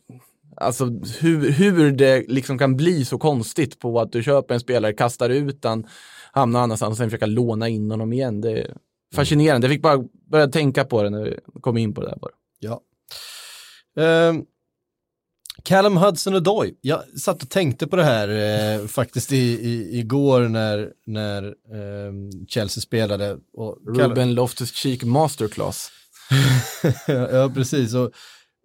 [0.56, 0.86] alltså
[1.20, 5.30] hur, hur det liksom kan bli så konstigt på att du köper en spelare, kastar
[5.30, 5.88] ut den,
[6.32, 8.42] hamnar annanstans och sen försöka låna in honom igen.
[8.42, 8.78] Det är
[9.16, 9.68] fascinerande.
[9.68, 12.32] Jag fick bara börja tänka på det när vi kom in på det där bara.
[12.60, 12.82] Ja.
[14.04, 14.46] Ehm,
[15.64, 20.92] Callum Hudson-Odoi, jag satt och tänkte på det här eh, faktiskt i, i, igår när,
[21.06, 21.44] när
[21.74, 23.38] ehm, Chelsea spelade.
[23.54, 25.92] Och Callum- Ruben Loftus-Cheek Masterclass.
[27.08, 27.94] ja, precis.
[27.94, 28.06] Och,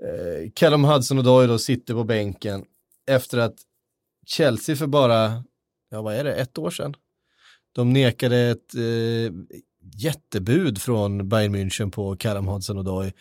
[0.04, 2.64] eh, Callum Hudson-Odoi då sitter på bänken
[3.06, 3.56] efter att
[4.26, 5.44] Chelsea för bara,
[5.90, 6.94] ja vad är det, ett år sedan?
[7.74, 9.32] De nekade ett eh,
[9.94, 13.12] jättebud från Bayern München på Callum Hudson-Odoi.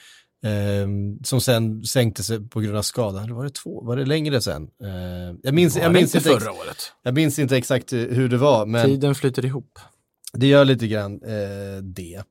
[0.43, 0.87] Eh,
[1.23, 3.23] som sen sänkte sig på grund av skada.
[3.23, 3.83] Eller var det två?
[3.83, 4.63] Var det längre sen?
[4.83, 6.91] Eh, jag, minns, jag, minns inte ex- året?
[7.03, 9.79] jag minns inte exakt hur det var, men Tiden flyter ihop.
[10.33, 12.23] det gör lite grann eh, det.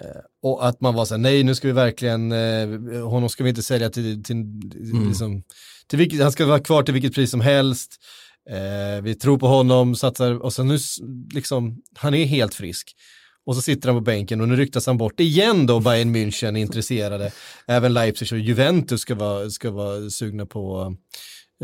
[0.00, 3.44] Eh, och att man var så här, nej nu ska vi verkligen, eh, honom ska
[3.44, 4.44] vi inte sälja till, till,
[5.08, 5.42] liksom,
[5.86, 7.96] till vilket, han ska vara kvar till vilket pris som helst.
[8.50, 10.78] Eh, vi tror på honom, satsar, och så nu,
[11.34, 12.96] liksom, han är helt frisk.
[13.46, 16.56] Och så sitter han på bänken och nu ryktas han bort igen då, Bayern München
[16.56, 17.32] är intresserade.
[17.66, 20.94] Även Leipzig och Juventus ska vara, ska vara sugna på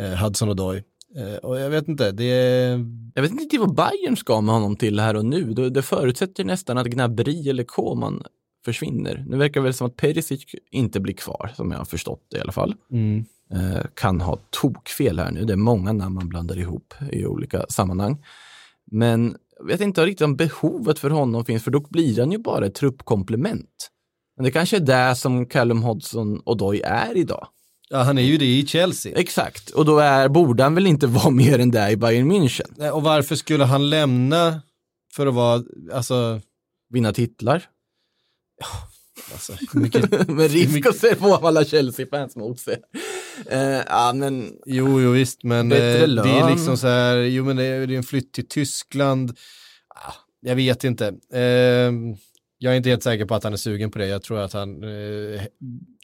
[0.01, 0.83] eh, Hudson Odoi.
[1.17, 2.85] Eh, och jag vet inte, det är...
[3.15, 5.53] Jag vet inte vad Bayern ska med honom till här och nu.
[5.55, 8.23] Det, det förutsätter nästan att Gnabry eller Koman
[8.65, 9.25] försvinner.
[9.29, 12.39] Nu verkar det väl som att Perisic inte blir kvar, som jag har förstått det
[12.39, 12.75] i alla fall.
[12.93, 13.25] Mm.
[13.53, 15.45] Eh, kan ha tokfel här nu.
[15.45, 18.25] Det är många namn man blandar ihop i olika sammanhang.
[18.91, 22.39] Men jag vet inte riktigt om behovet för honom finns, för då blir han ju
[22.39, 23.91] bara ett truppkomplement.
[24.37, 27.49] Men det kanske är det som Callum Hodgson och Doy är idag.
[27.89, 29.19] Ja, han är ju det i Chelsea.
[29.19, 32.75] Exakt, och då är, borde han väl inte vara mer än det i Bayern München.
[32.77, 34.61] Nej, Och varför skulle han lämna
[35.15, 36.41] för att vara, alltså,
[36.91, 37.65] Vinna titlar.
[39.33, 42.83] Alltså mycket, Med risk att få alla Chelsea-fans mot sig.
[43.47, 45.79] Eh, ja, men jo, jo visst, men eh,
[46.25, 49.31] det är liksom så här, jo men det är, det är en flytt till Tyskland.
[49.89, 51.07] Ah, jag vet inte.
[51.33, 51.93] Eh,
[52.59, 54.07] jag är inte helt säker på att han är sugen på det.
[54.07, 55.43] Jag tror att han eh,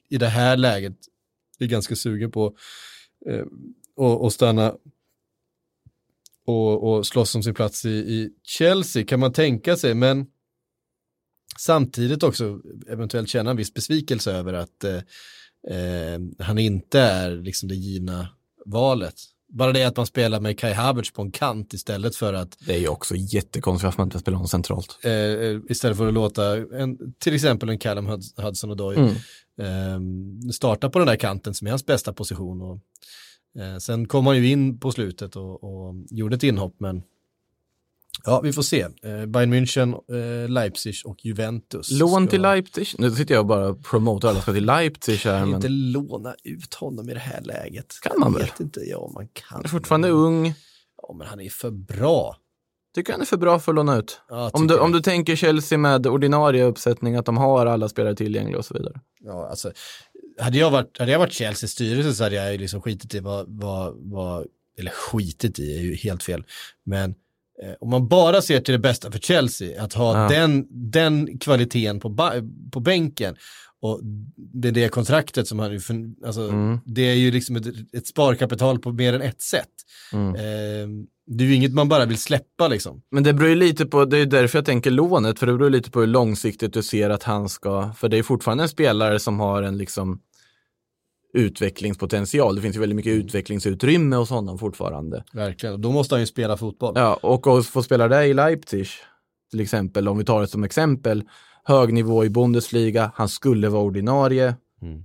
[0.08, 0.96] i det här läget
[1.58, 2.54] är ganska sugen på
[3.28, 3.40] eh,
[4.06, 4.74] att- att stanna
[6.46, 10.26] och, och slåss om sin plats i, i Chelsea kan man tänka sig, men
[11.58, 14.94] samtidigt också eventuellt känna en viss besvikelse över att eh,
[15.76, 18.28] eh, han inte är liksom det givna
[18.66, 19.14] valet.
[19.48, 22.74] Bara det att man spelar med Kai Havertz på en kant istället för att det
[22.74, 24.98] är ju också jättekonstigt att man inte spelar honom centralt.
[25.02, 28.96] eh, eh, istället för att låta en, till exempel en Callum Hud- Hudson och Doy
[28.96, 29.12] Mm.
[30.46, 32.62] eh, starta på den där kanten som är hans bästa position.
[32.62, 32.78] Och,
[33.62, 37.02] eh, sen kom han ju in på slutet och, och gjorde ett inhopp, men
[38.24, 38.80] ja, vi får se.
[38.80, 39.94] Eh, Bayern München,
[40.44, 41.90] eh, Leipzig och Juventus.
[41.90, 42.88] Lån ska- till Leipzig.
[42.98, 46.34] Nu sitter jag och bara promotar alla ska till Leipzig här, kan men inte låna
[46.44, 47.94] ut honom i det här läget.
[48.02, 48.48] Kan man Jag väl?
[48.48, 49.44] vet inte, ja man kan.
[49.48, 50.54] han är fortfarande ung.
[51.02, 52.36] Ja, men han är för bra.
[52.94, 54.20] Tycker han är för bra för att låna ut.
[54.28, 54.98] Ja, Om du, om jag.
[55.00, 59.00] du tänker Chelsea med ordinarie uppsättning, att de har alla spelare tillgängliga och så vidare.
[59.24, 59.72] Ja, alltså,
[60.40, 63.46] hade, jag varit, hade jag varit Chelseas styrelse så hade jag liksom skitit i vad,
[63.48, 64.46] vad, vad,
[64.78, 66.44] eller skitit i är ju helt fel,
[66.84, 67.14] men
[67.80, 70.28] om man bara ser till det bästa för Chelsea, att ha Ja.
[70.28, 72.16] den, den kvaliteten på,
[72.72, 73.34] på bänken
[73.80, 74.00] och
[74.36, 75.80] det, det kontraktet som han,
[76.26, 76.78] alltså, Mm.
[76.84, 79.68] det är ju liksom ett, ett sparkapital på mer än ett sätt.
[80.12, 80.34] Mm.
[80.34, 83.02] Eh, det är ju inget man bara vill släppa liksom.
[83.10, 85.70] Men det beror ju lite på, det är därför jag tänker lånet, för det beror
[85.70, 89.18] lite på hur långsiktigt du ser att han ska, för det är fortfarande en spelare
[89.18, 90.20] som har en liksom
[91.32, 92.56] utvecklingspotential.
[92.56, 95.24] Det finns ju väldigt mycket utvecklingsutrymme hos honom fortfarande.
[95.32, 96.92] Verkligen, då måste han ju spela fotboll.
[96.96, 98.86] Ja, och att få spela det i Leipzig,
[99.50, 101.22] till exempel, om vi tar det som exempel,
[101.64, 104.54] hög nivå i Bundesliga, han skulle vara ordinarie.
[104.82, 105.04] Mm.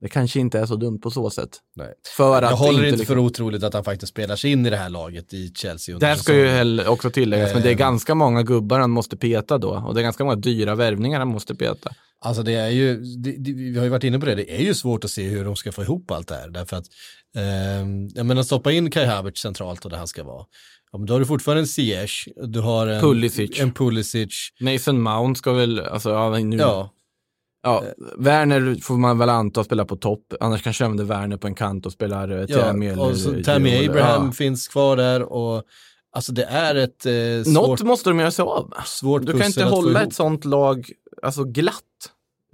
[0.00, 1.50] Det kanske inte är så dumt på så sätt.
[1.76, 1.92] Nej.
[2.16, 4.76] För Jag håller inte liksom- för otroligt att han faktiskt spelar sig in i det
[4.76, 5.94] här laget i Chelsea.
[5.94, 6.86] under Det här ska ju säsongen.
[6.88, 7.78] också tilläggas, men det är Eh.
[7.78, 9.84] ganska många gubbar han måste peta då.
[9.86, 11.90] Och det är ganska många dyra värvningar han måste peta.
[12.24, 14.62] Alltså det är ju, det, det, vi har ju varit inne på det, det är
[14.62, 16.48] ju svårt att se hur de ska få ihop allt det här.
[16.48, 16.86] Därför att,
[17.36, 20.44] eh, jag menar stoppa in Kai Havertz centralt och där han ska vara.
[20.92, 23.60] Ja, men då har du fortfarande en Ziyech, du har en Pulisic.
[23.60, 24.48] en Pulisic.
[24.60, 26.90] Mason Mount ska väl, alltså ja, nu, ja.
[27.62, 27.84] Ja,
[28.18, 31.86] Werner får man väl anta spela på topp, annars kanske använder Werner på en kant
[31.86, 34.32] och spelar eh, ja Tammy eller och så Tammy eller- Abraham Ja.
[34.32, 35.62] finns kvar där och
[36.16, 37.12] alltså det är ett eh,
[37.44, 38.86] svårt, Något måste de göra sig av med.
[38.86, 40.90] svårt Du kan inte hålla ett sånt lag
[41.22, 41.74] alltså glatt.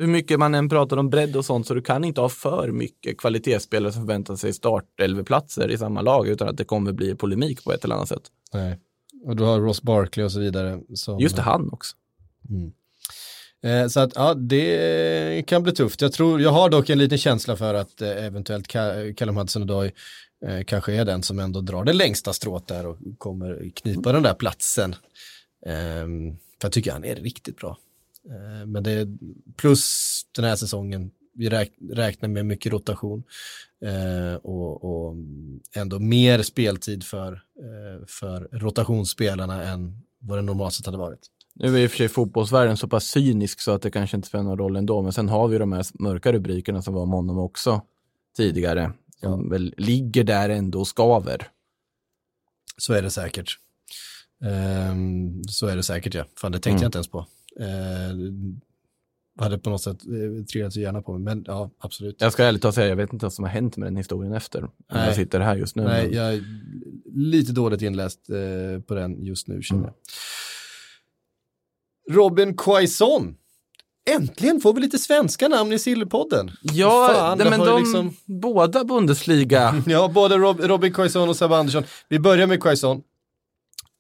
[0.00, 2.70] Hur mycket man än pratar om bredd och sånt, så du kan inte ha för
[2.72, 7.64] mycket kvalitetsspelare som förväntar sig startelveplatser i samma lag utan att det kommer bli polemik
[7.64, 8.22] på ett eller annat sätt.
[8.52, 8.78] Nej.
[9.24, 10.80] Och du har Ross Barkley och så vidare.
[10.94, 11.96] Som, Just det, han också.
[13.62, 16.00] Eh, så att ja, det kan bli tufft.
[16.00, 19.92] Jag, tror, jag har dock en liten känsla för att eh, eventuellt Ka- Callum Hudson-Odoi
[20.46, 24.22] eh, kanske är den som ändå drar det längsta strået där och kommer knipa den
[24.22, 24.94] där platsen.
[25.66, 27.78] Ehm, för jag tycker han är riktigt bra.
[28.30, 29.08] Eh, men det är
[29.56, 33.22] plus den här säsongen, vi räk, räknar med mycket rotation
[33.84, 35.16] eh, och, och
[35.74, 41.26] ändå mer speltid för, eh, för rotationsspelarna än vad det normalt sett hade varit.
[41.54, 44.28] Nu är i och för sig fotbollsvärlden så pass cynisk så att det kanske inte
[44.28, 47.10] spelar någon roll ändå, men sen har vi de här mörka rubrikerna som var om
[47.10, 47.82] honom också
[48.36, 51.48] tidigare, som väl ligger där ändå och skaver.
[52.76, 53.58] Så är det säkert.
[54.44, 56.24] Ehm, så är det säkert ja.
[56.36, 56.82] Fan det tänkte Mm.
[56.82, 57.26] jag inte ens på.
[57.60, 58.32] Uh,
[59.40, 62.16] hade på något sätt uh, trillat så gärna på mig, men ja, absolut.
[62.20, 64.60] Jag ska ärligt säga, jag vet inte vad som har hänt med den historien efter.
[64.92, 65.06] Nej.
[65.06, 65.82] Jag sitter här just nu.
[65.82, 66.44] Nej, men- jag är
[67.14, 69.92] lite dåligt inläst eh, på den just nu känner Mm.
[72.06, 72.16] jag.
[72.16, 73.36] Robin Quaison.
[74.10, 76.50] Äntligen får vi lite svenska namn i Sillypodden.
[76.62, 79.82] Ja, Fan, nej, men de, liksom- båda Bundesliga.
[79.86, 81.82] Ja, både Rob, Robin Quaison och Sebbe Andersson.
[82.08, 83.02] Vi börjar med Quaison.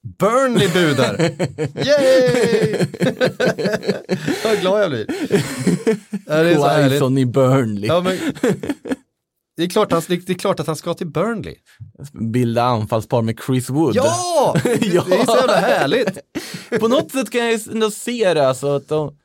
[0.02, 1.20] Burnley budar.
[1.74, 2.86] Yay!
[4.44, 5.06] Vad glad jag blir.
[6.26, 6.90] Ja, det är så härligt.
[6.90, 7.88] Quaison i Burnley.
[7.88, 8.18] Ja, men,
[9.56, 11.54] det, är klart han, det är klart att han ska till Burnley.
[12.32, 13.96] Bilda anfallspar med Chris Wood.
[13.96, 14.56] Ja!
[14.64, 16.18] Det är så jävla härligt.
[16.80, 19.16] På något sätt kan jag ändå se det, alltså att de,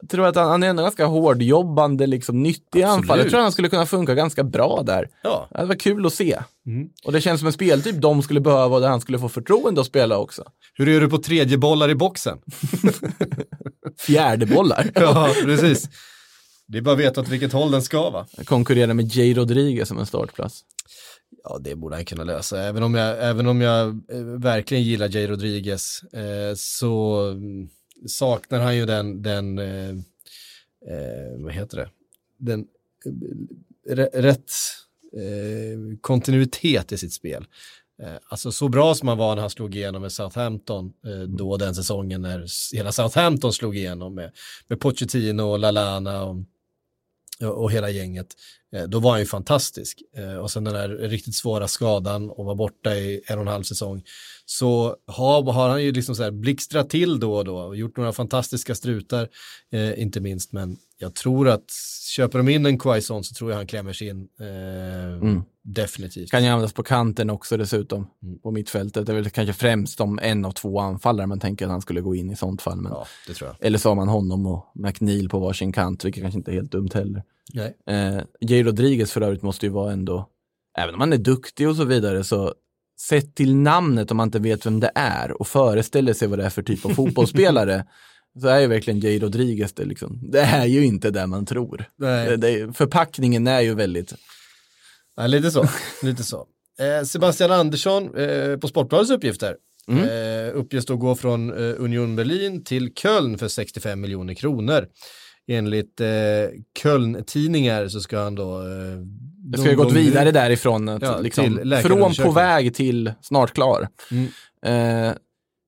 [0.00, 3.18] Jag tror att han, han är ändå ganska hårdjobbande, liksom nyttig anfall.
[3.18, 5.08] Jag tror att han skulle kunna funka ganska bra där.
[5.22, 5.48] Ja.
[5.50, 6.38] Det var kul att se.
[6.66, 6.88] Mm.
[7.04, 9.80] Och det känns som en speltyp de skulle behöva och där han skulle få förtroende
[9.80, 10.44] att spela också.
[10.74, 12.38] Hur är du på tredje bollar i boxen?
[13.98, 14.90] Fjärdebollar.
[14.94, 15.88] ja, precis.
[16.68, 18.26] Det är bara att veta åt vilket håll den ska va?
[18.44, 20.64] Konkurrera med Jay Rodriguez som en startplats.
[21.44, 22.62] Ja, det borde han kunna lösa.
[22.62, 27.68] Även om jag, även om jag eh, verkligen gillar Jay Rodriguez eh, så mm,
[28.06, 29.88] saknar han ju den, den eh,
[30.88, 31.90] eh, vad heter det,
[32.38, 32.66] den
[33.04, 34.52] eh, rä- rätt
[35.16, 37.46] eh, kontinuitet i sitt spel.
[38.02, 41.56] Eh, alltså så bra som han var när han slog igenom med Southampton, eh, då
[41.56, 44.32] den säsongen när hela Southampton slog igenom med,
[44.68, 46.36] med Pochettino och Lalana och,
[47.40, 48.26] och hela gänget.
[48.88, 50.02] Då var han ju fantastisk.
[50.42, 53.62] Och sen den där riktigt svåra skadan och var borta i en och en halv
[53.62, 54.02] säsong.
[54.52, 57.96] Så har, har han ju liksom så här blixtrat till då och då och gjort
[57.96, 59.28] några fantastiska strutar,
[59.72, 60.52] eh, inte minst.
[60.52, 61.64] Men jag tror att
[62.16, 64.28] köper de in en Quaison så tror jag han klämmer sig in.
[64.40, 66.30] Eh, Definitivt.
[66.30, 68.38] Kan ju användas på kanten också dessutom, Mm.
[68.38, 69.06] på mittfältet.
[69.06, 72.00] Det är väl kanske främst om en av två anfallare man tänker att han skulle
[72.00, 72.80] gå in i sånt fall.
[72.80, 72.92] Men...
[72.92, 73.66] Ja, det tror jag.
[73.66, 76.72] Eller så har man honom och McNeil på varsin kant, vilket kanske inte är helt
[76.72, 77.22] dumt heller.
[77.54, 77.76] Nej.
[77.86, 80.28] Eh, Jay Rodriguez för övrigt måste ju vara ändå,
[80.78, 82.54] även om han är duktig och så vidare, så
[83.08, 86.44] sett till namnet om man inte vet vem det är och föreställer sig vad det
[86.44, 87.84] är för typ av fotbollsspelare,
[88.40, 90.20] så är ju verkligen Jay Rodriguez det liksom.
[90.30, 91.84] Det är ju inte det man tror.
[91.98, 94.14] Det, det, förpackningen är ju väldigt,
[95.16, 95.68] Ja, lite så.
[96.02, 96.46] lite så.
[96.78, 99.56] Eh, Sebastian Andersson eh, på Sportbladets uppgifter.
[99.88, 104.86] Eh, uppges då gå från eh, Union Berlin till Köln för 65 miljoner kronor.
[105.48, 106.08] Enligt eh,
[106.82, 108.62] Köln-tidningar så ska han då...
[109.50, 113.88] Det ska ju gått vidare därifrån, Ja, liksom, från på väg till snart klar.
[114.10, 114.26] Mm.
[114.66, 115.14] Eh,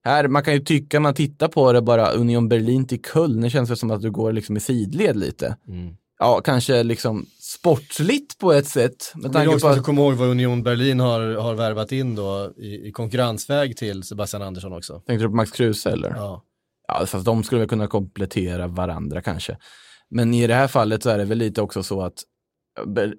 [0.05, 3.49] här, man kan ju tycka, man tittar på det bara, Union Berlin till Köln, det
[3.49, 5.57] känns väl som att du går liksom i sidled lite.
[5.67, 5.95] Mm.
[6.19, 9.13] Ja, kanske liksom sportsligt på ett sätt.
[9.15, 12.53] Med tanke också på att komma ihåg vad Union Berlin har, har värvat in då
[12.57, 14.93] i, i konkurrensväg till Sebastian Andersson också.
[14.93, 16.09] tänkte du på Max Kruse eller?
[16.09, 16.43] Ja.
[16.87, 17.05] Ja.
[17.05, 19.57] fast de skulle väl kunna komplettera varandra kanske.
[20.09, 22.23] Men i det här fallet så är det väl lite också så att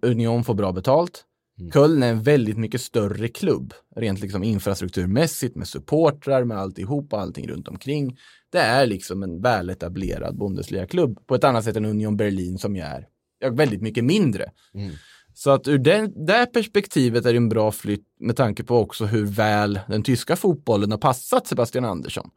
[0.02, 1.24] Union får bra betalt.
[1.58, 1.72] Mm.
[1.72, 7.20] Köln är en väldigt mycket större klubb, rent liksom infrastrukturmässigt med supportrar, med alltihop och
[7.20, 8.18] allting runt omkring.
[8.50, 13.06] Det är liksom en väletablerad Bundesliga-klubb på ett annat sätt än Union Berlin som är
[13.50, 14.50] väldigt mycket mindre.
[14.74, 14.92] Mm.
[15.34, 19.04] Så att ur det där perspektivet är det en bra flytt med tanke på också
[19.04, 22.30] hur väl den tyska fotbollen har passat Sebastian Andersson.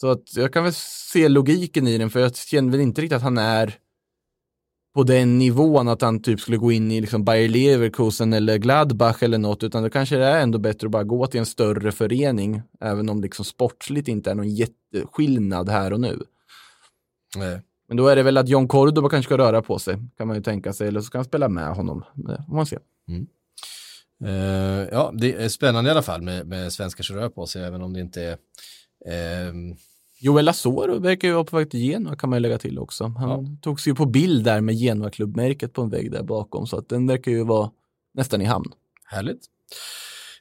[0.00, 3.16] Så att jag kan väl se logiken i den, för jag känner väl inte riktigt
[3.16, 3.74] att han är
[4.98, 9.22] på den nivån att han typ skulle gå in i liksom Bayer Leverkusen eller Gladbach
[9.22, 12.62] eller något, utan det kanske är ändå bättre att bara gå till en större förening,
[12.80, 16.22] även om det liksom sportsligt inte är någon jätteskillnad här och nu.
[17.36, 17.62] Nej.
[17.88, 20.36] Men då är det väl att John Cordoba kanske ska röra på sig, kan man
[20.36, 22.04] ju tänka sig, eller så kan han spela med honom.
[22.14, 22.78] Det får man se.
[24.24, 27.62] Eh, ja, det är spännande i alla fall med, med svenskar som rör på sig,
[27.62, 28.38] även om det inte är...
[29.48, 29.76] ehm,
[30.20, 33.04] Joel Asoro verkar ju vara på väg till Genoa kan man ju lägga till också.
[33.04, 36.88] Han togs ju på bild där med Genoa-klubbmärket på en vägg där bakom, så att
[36.88, 37.70] den verkar ju vara
[38.14, 38.72] nästan i hamn.
[39.04, 39.40] Härligt.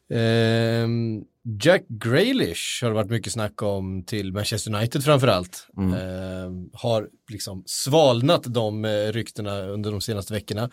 [0.09, 1.23] Ehm,
[1.63, 5.67] Jack Grealish har det varit mycket snack om till Manchester United framförallt.
[5.77, 5.93] Mm.
[5.93, 10.69] Ehm, har liksom svalnat de eh, ryktena under de senaste veckorna.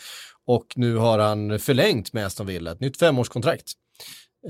[0.46, 3.72] Och nu har han förlängt med Aston Villa, ett nytt femårskontrakt.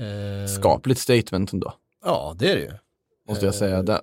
[0.01, 1.73] Ehm, Skapligt statement ändå,
[2.05, 2.71] Ja, det är det ju.
[3.29, 4.01] måste jag säga.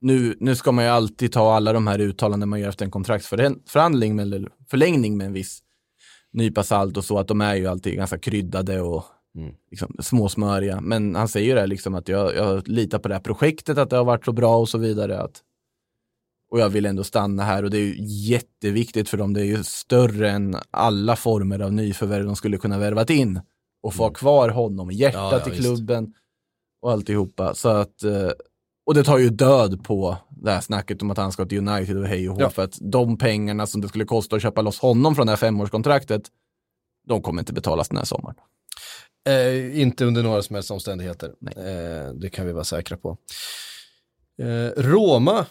[0.00, 2.90] Nu, nu ska man ju alltid ta alla de här uttalanden man gör efter en
[2.90, 5.62] kontraktsförhandling med- eller förlängning med en viss
[6.32, 9.54] nypa salt och så, att de är ju alltid ganska kryddade och Mm.
[9.70, 10.80] liksom, småsmöriga.
[10.80, 13.78] Men han säger ju det här liksom att jag, jag litar på det här projektet,
[13.78, 15.20] att det har varit så bra och så vidare.
[15.20, 15.42] Att,
[16.50, 17.94] och jag vill ändå stanna här och det är ju
[18.32, 19.32] jätteviktigt för dem.
[19.32, 23.40] Det är ju större än alla former av nyförvärv de skulle kunna värvat in
[23.82, 25.32] och få ha kvar honom i hjärtat Mm.
[25.32, 25.62] Ja, ja, i visst.
[25.62, 26.14] klubben
[26.82, 27.54] och alltihopa.
[27.54, 28.30] Så att, eh,
[28.90, 31.96] och det tar ju död på det här snacket om att han ska till United
[31.98, 32.50] och hej och hå, Ja.
[32.50, 35.36] för att de pengarna som det skulle kosta att köpa loss honom från det här
[35.36, 36.22] femårskontraktet,
[37.08, 38.36] de kommer inte betalas den här sommaren.
[39.28, 41.28] Eh, inte under några som helst omständigheter.
[41.56, 43.16] Eh, det kan vi vara säkra på.
[44.42, 45.46] Eh, Roma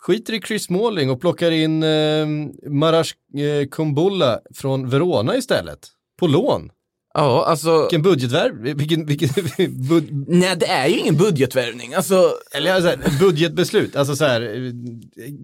[0.00, 2.26] skiter i Chris Smalling och plockar in eh,
[2.70, 5.88] Marash eh, Kumbulla från Verona istället.
[6.18, 6.70] På lån.
[7.14, 9.28] Ja, alltså, Vilken budgetvärv, vilken, vilken
[9.88, 11.94] bud, nej det är ju ingen budgetvärvning.
[11.94, 13.96] Alltså, eller ja, så här, budgetbeslut.
[13.96, 14.72] Alltså så här,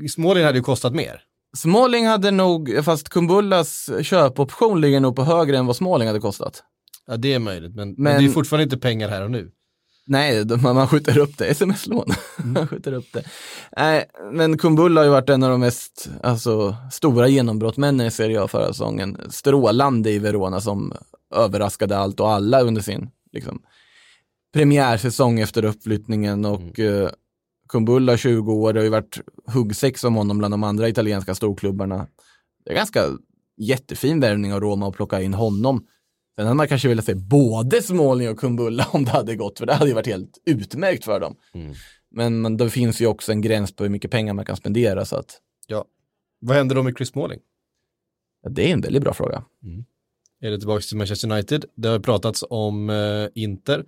[0.08, 1.20] Smalling hade ju kostat mer.
[1.56, 6.62] Smalling hade nog, fast Kumbullas köpoption ligger nog på högre än vad Smalling hade kostat.
[7.06, 9.50] Ja, det är möjligt, men, men, Men- det är fortfarande inte pengar här och nu.
[10.06, 11.46] Nej, man man skjuter upp det.
[11.46, 12.06] Sms-lån.
[12.44, 13.22] man skjuter upp det.
[13.76, 18.42] Nej, men Kumbulla har ju varit en av de mest alltså, stora genombrottmännen i Serie
[18.42, 19.16] A förra säsongen.
[19.30, 20.92] Strålande i Verona som
[21.34, 23.62] överraskade allt och alla under sin liksom,
[24.52, 27.10] premiärsäsong efter uppflyttningen och mm.
[27.68, 32.06] Kumbulla 20 år, det har ju varit huggsex om honom bland de andra italienska storklubbarna.
[32.64, 33.04] Det är ganska
[33.56, 35.86] jättefin värvning av Roma att plocka in honom.
[36.36, 39.66] Sen hade man kanske velat se både Småling och Kumbulla om det hade gått, för
[39.66, 41.36] det hade ju varit helt utmärkt för dem.
[41.54, 41.74] Mm.
[42.10, 45.04] Men, men det finns ju också en gräns på hur mycket pengar man kan spendera,
[45.04, 45.84] så att Ja.
[46.40, 47.40] Vad händer då med Chris Smalling?
[48.42, 49.44] ja, det är en väldigt bra fråga.
[50.40, 51.64] Är det tillbaka till Manchester United?
[51.74, 53.84] Det har pratats om eh, Inter.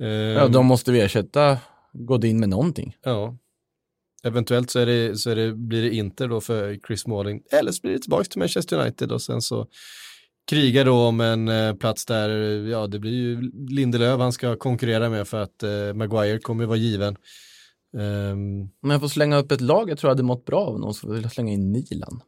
[0.00, 1.58] Eh, Ja, de måste vi ersätta
[1.92, 2.96] Godin med någonting.
[3.04, 3.36] ja.
[4.22, 7.42] Eventuellt så, är det, så är det, blir det Inter då för Chris Smalling.
[7.52, 9.66] Eller så blir det tillbaka till Manchester United och sen så
[10.50, 12.28] krigar då om en eh, plats där,
[12.68, 16.76] ja det blir ju Lindelöf han ska konkurrera med för att eh, Maguire kommer vara
[16.76, 17.16] given.
[17.98, 20.80] Ehm, Om jag får slänga upp ett lag jag tror jag hade mått bra av
[20.80, 22.20] någon så vill jag slänga in Milan.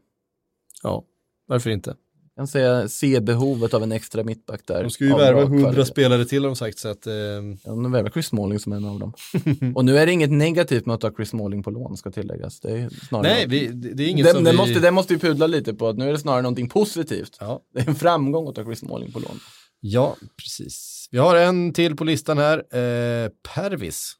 [0.83, 1.05] ja,
[1.47, 1.97] varför inte?
[2.43, 4.83] Kan säga se behovet av en extra mittback där.
[4.83, 5.85] De ska ju värva bra 100 kvalitet.
[5.85, 8.85] spelare till har de sagt så att ehm, Ja, de värvar Chris Smalling som en
[8.85, 9.13] av dem.
[9.75, 12.61] och nu är det inget negativt med att ta Chris Smalling på lån ska tilläggas.
[12.61, 14.57] Det är snarare nej, vi, det, är inget det, som det, vi...
[14.57, 17.37] måste, det måste vi pudla lite på, att nu är det snarare någonting positivt.
[17.41, 17.61] Ja.
[17.75, 19.41] Det är en framgång att ta Chris Smalling på lån.
[19.81, 21.09] ja, precis.
[21.11, 24.17] Vi har en till på listan här, eh, Pervis.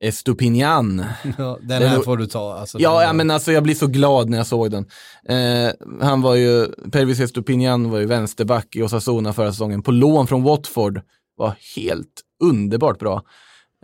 [0.00, 1.04] Estupinian.
[1.38, 2.54] Ja, den här är- får du ta.
[2.54, 4.86] Alltså, Ja, ja, men alltså jag blir så glad när jag såg den.
[5.28, 10.26] Eh, han var ju, Pervis Estupinian var ju vänsterback i Osasuna förra säsongen, på lån
[10.26, 11.00] från Watford.
[11.36, 13.22] Var helt underbart bra.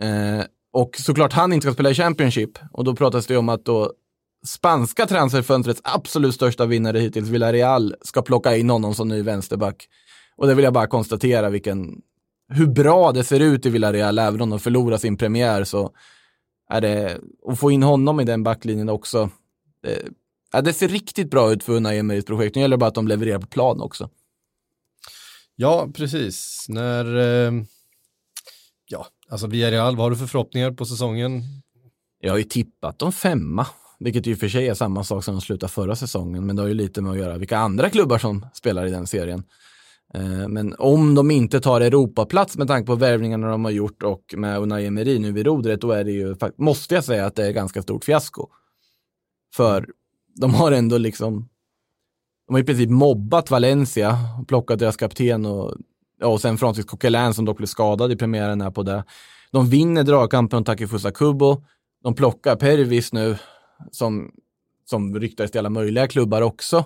[0.01, 2.51] Eh, och såklart han inte ska spela i Championship.
[2.71, 3.91] Och då pratas det om att då
[4.47, 9.87] spanska transferfönstrets absolut största vinnare hittills, Villarreal, ska plocka in honom som ny vänsterback.
[10.37, 11.95] Och det vill jag bara konstatera vilken,
[12.47, 15.91] hur bra det ser ut i Villarreal, även om de förlorar sin premiär så
[16.69, 19.29] är det, att få in honom i den backlinjen också.
[19.83, 20.07] Det,
[20.51, 22.55] ja, det ser riktigt bra ut för Unai Emerys projekt.
[22.55, 24.09] Nu gäller det bara att de levererar på plan också.
[25.55, 26.65] Ja, precis.
[26.69, 27.53] När, eh,
[28.85, 31.43] ja, alltså Villarreal, vad har du för förhoppningar på säsongen?
[32.19, 33.67] Jag har ju tippat dem femma,
[33.99, 36.67] vilket ju för sig är samma sak som de slutade förra säsongen, men det har
[36.67, 39.43] ju lite med att göra vilka andra klubbar som spelar i den serien.
[40.15, 44.33] Eh, men om de inte tar Europaplats med tanke på värvningarna de har gjort och
[44.37, 47.47] med Unai Emery nu vid rodret, då är det ju, måste jag säga att det
[47.47, 48.47] är ganska stort fiasko.
[49.55, 49.87] För
[50.35, 51.49] de har ändå liksom,
[52.47, 55.75] de har i princip mobbat Valencia, plockat deras kapten och,
[56.19, 59.03] ja, och sen Francis Coquelin som dock blev skadad i premiären här på det.
[59.51, 61.63] De vinner dragkampen om Takifusa Kubo,
[62.03, 63.37] de plockar Pervis nu
[63.91, 64.31] som,
[64.85, 66.85] som ryktades till alla möjliga klubbar också.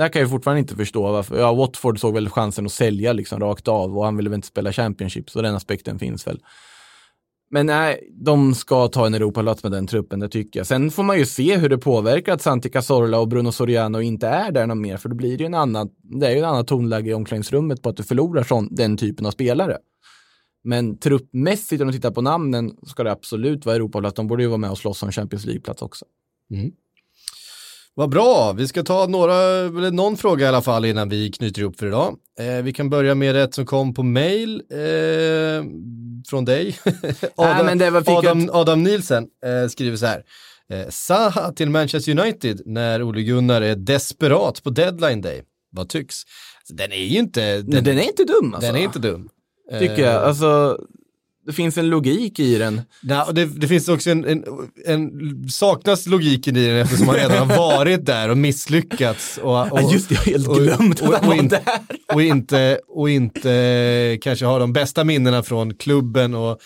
[0.00, 1.38] Där kan jag fortfarande inte förstå varför.
[1.38, 4.48] Ja, Watford såg väl chansen att sälja liksom rakt av och han ville väl inte
[4.48, 6.40] spela Championship, så den aspekten finns väl.
[7.50, 10.66] Men nej, de ska ta en Europaplats med den truppen, det tycker jag.
[10.66, 14.28] Sen får man ju se hur det påverkar att Santi Cazorla och Bruno Soriano inte
[14.28, 16.44] är där någon mer, för då blir det ju en annan, det är ju en
[16.44, 19.78] annan tonläge i omklädningsrummet på att du förlorar sån, den typen av spelare.
[20.64, 24.14] Men truppmässigt, om du tittar på namnen, ska det absolut vara Europaplats.
[24.14, 26.04] De borde ju vara med och slåss om Champions League-plats också.
[26.50, 26.70] Mm.
[28.00, 31.60] Vad bra, vi ska ta några, eller någon fråga i alla fall innan vi knyter
[31.62, 32.16] ihop för idag.
[32.40, 35.64] Eh, vi kan börja med ett som kom på mail eh,
[36.28, 36.78] från dig.
[37.36, 40.22] Adam, var- fick Adam, Adam Nielsen eh, skriver så här.
[40.72, 45.42] Eh, Saha till Manchester United när Ole Gunnar är desperat på deadline day.
[45.72, 46.16] Vad tycks?
[46.68, 48.66] Den är ju inte, den, Den, den är inte dum alltså.
[48.72, 49.28] den är inte dum.
[49.78, 50.14] Tycker jag.
[50.14, 50.78] Eh, Alltså,
[51.46, 52.80] det finns en logik i den.
[53.02, 54.44] Nej, och det, det finns också en, en,
[54.86, 55.10] en,
[55.48, 59.38] saknas logiken i den eftersom man redan har varit där och misslyckats.
[59.42, 61.42] Och, och, Ja, just det, jag har helt och- glömt och- att han och var
[61.42, 62.14] inte- där.
[62.14, 66.58] och inte, och inte kanske har de bästa minnena från klubben och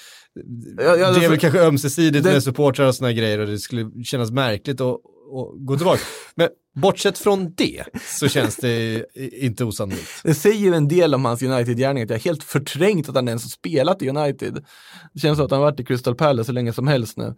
[0.79, 3.59] Ja, ja, det är väl kanske ömsesidigt det- med supportrar och sådana grejer och det
[3.59, 4.97] skulle kännas märkligt att,
[5.35, 6.03] och gå tillbaka.
[6.35, 10.11] Men bortsett från det så känns det inte osannolikt.
[10.23, 13.43] Det säger ju en del om hans United-gärning, att jag helt förträngt att han ens
[13.43, 14.65] har spelat i United.
[15.13, 17.35] Det känns som att han varit i Crystal Palace så länge som helst nu.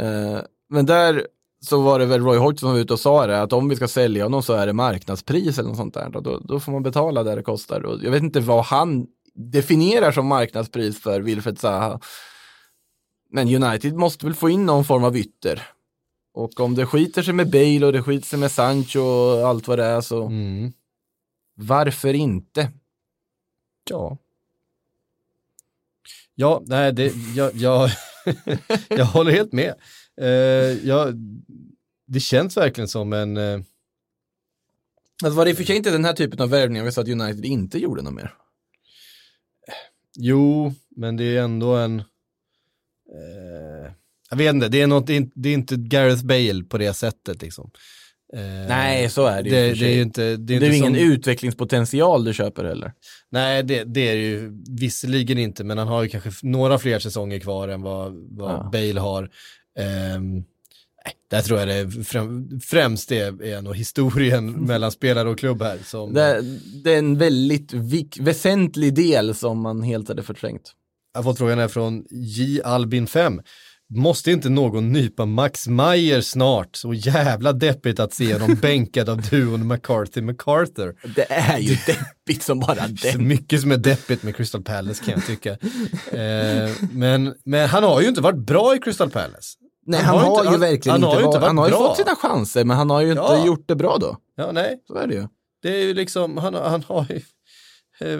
[0.00, 1.26] Eh, men där
[1.60, 3.76] så var det väl Roy Hodgson som var ute och sa det, att om vi
[3.76, 6.10] ska sälja honom så är det marknadspris eller något sånt där.
[6.10, 7.84] Då, då får man betala där det kostar.
[7.84, 12.00] Och jag vet inte vad han definierar som marknadspris för Wilfred Zaha.
[13.32, 15.62] Men United måste väl få in någon form av ytter.
[16.32, 19.68] Och om det skiter sig med Bale och det skiter sig med Sancho och allt
[19.68, 20.72] vad det är så Mm.
[21.54, 22.72] varför inte?
[23.90, 24.18] Ja.
[26.34, 27.90] Ja, nej, det, jag, jag,
[28.88, 29.74] jag håller helt med.
[30.20, 30.26] Eh,
[30.88, 31.14] jag,
[32.06, 33.36] det känns verkligen som en...
[33.36, 33.60] Eh,
[35.24, 37.00] Alltså var det i och för sig inte den här typen av värvningar vi sa
[37.00, 38.34] att United inte gjorde något mer?
[40.16, 42.02] jo, men det är ändå en...
[44.32, 47.42] eh, jag vet inte, det är, något, det är inte- Gareth Bale på det sättet
[47.42, 47.70] liksom.
[48.36, 50.66] Eh, Nej, så är det ju det, för det är ju inte, det är Det
[50.66, 52.92] är ju ingen som, utvecklingspotential du köper heller.
[53.30, 56.98] Nej, det, det är det ju visserligen inte, men han har ju kanske några fler
[56.98, 58.70] säsonger kvar än vad, vad Ja.
[58.72, 59.30] Bale har.
[59.78, 65.38] Ehm, nej, där tror jag det främ, främst är, är nog historien mellan spelare och
[65.38, 65.78] klubb här.
[65.84, 66.42] Som, Det,
[66.84, 70.72] det är en väldigt vik, väsentlig del som man helt hade förträngt.
[71.12, 72.62] Jag har fått frågan här från J.
[72.64, 73.40] Albin 5.
[73.94, 76.76] Måste inte någon nypa Max Meyer snart?
[76.76, 80.94] Så jävla deppigt att se honom bänkad av duon McCarthy-MacArthur.
[81.14, 83.18] Det är ju deppigt som bara är det.
[83.18, 85.50] mycket som är deppigt med Crystal Palace kan jag tycka.
[86.18, 89.56] Eh, men, men han har ju inte varit bra i Crystal Palace.
[89.86, 91.40] Nej, Han han, har har, inte- ju han- verkligen han har inte, ju inte varit,
[91.42, 91.88] varit han har ju bra.
[91.88, 93.46] fått sina chanser, men han har ju inte Ja.
[93.46, 94.16] gjort det bra då.
[94.36, 95.26] Ja, nej, Så är det ju.
[95.62, 97.20] det är ju liksom, han, han har ju,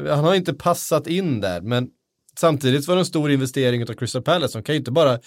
[0.07, 1.89] eh, han har inte passat in där, men
[2.41, 4.59] samtidigt var det en stor investering av Crystal Palace.
[4.59, 5.19] De kan ju inte bara,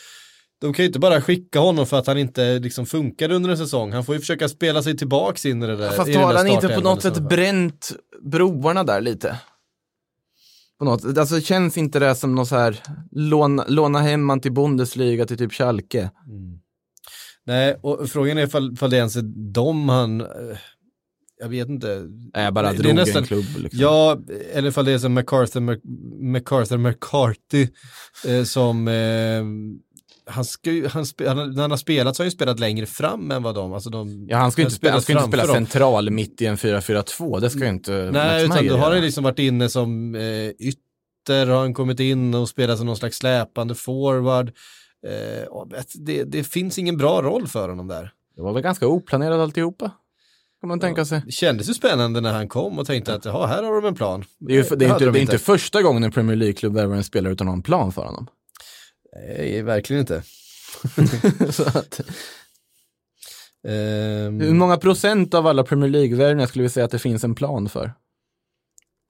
[0.64, 3.58] de kan ju inte bara skicka honom för att han inte liksom funkade under en
[3.58, 3.92] säsong.
[3.92, 5.90] Han får ju försöka spela sig tillbaks in i det där.
[5.92, 7.92] Fast har han inte på något sätt bränt
[8.22, 9.40] broarna där lite.
[10.80, 12.80] På något, alltså känns inte det som något så här,
[13.12, 16.12] låna, låna hem man till Bundesliga till typ Schalke.
[17.46, 20.28] Nej, och frågan är ifall, ifall det ens är dem han, eh,
[21.40, 21.88] jag vet inte.
[22.34, 23.46] Nej, jag bara Det är drog nästan- en klubb.
[23.58, 23.80] Liksom.
[23.82, 24.20] Ja,
[24.54, 25.82] eller ifall det är som MacArthur, Mac-
[26.32, 27.68] MacArthur McCarthy
[28.28, 29.44] eh, som eh,
[30.26, 32.86] han ska ju, han spe, när han har spelat så har han ju spelat längre
[32.86, 35.46] fram än vad de, alltså de Ja, han ska ju inte, spela, ska inte spela
[35.46, 35.56] dem.
[35.56, 39.24] central mitt i en 4-4-2, det ska ju inte Nej, utan då har han liksom
[39.24, 43.76] varit inne som eh, ytter, har han kommit in och spelat som någon slags släpande
[43.76, 44.52] forward.
[45.08, 45.48] Eh,
[45.96, 48.12] det, det finns ingen bra roll för honom där.
[48.36, 49.92] Det var väl ganska oplanerat alltihopa,
[50.62, 51.22] kan man tänka sig.
[51.26, 53.96] Det kändes ju spännande när han kom och tänkte att jaha, här har de en
[53.96, 54.24] plan.
[54.40, 56.74] Det är, ju, det är, inte, de det är inte första gången en Premier League-klubb
[56.74, 58.28] värvar en spelare utan att ha en plan för honom.
[59.16, 60.24] Nej, verkligen inte.
[61.74, 62.02] Att,
[63.68, 67.36] Ehm, hur många procent av alla Premier League-värvningar skulle vi säga att det finns en
[67.36, 67.94] plan för?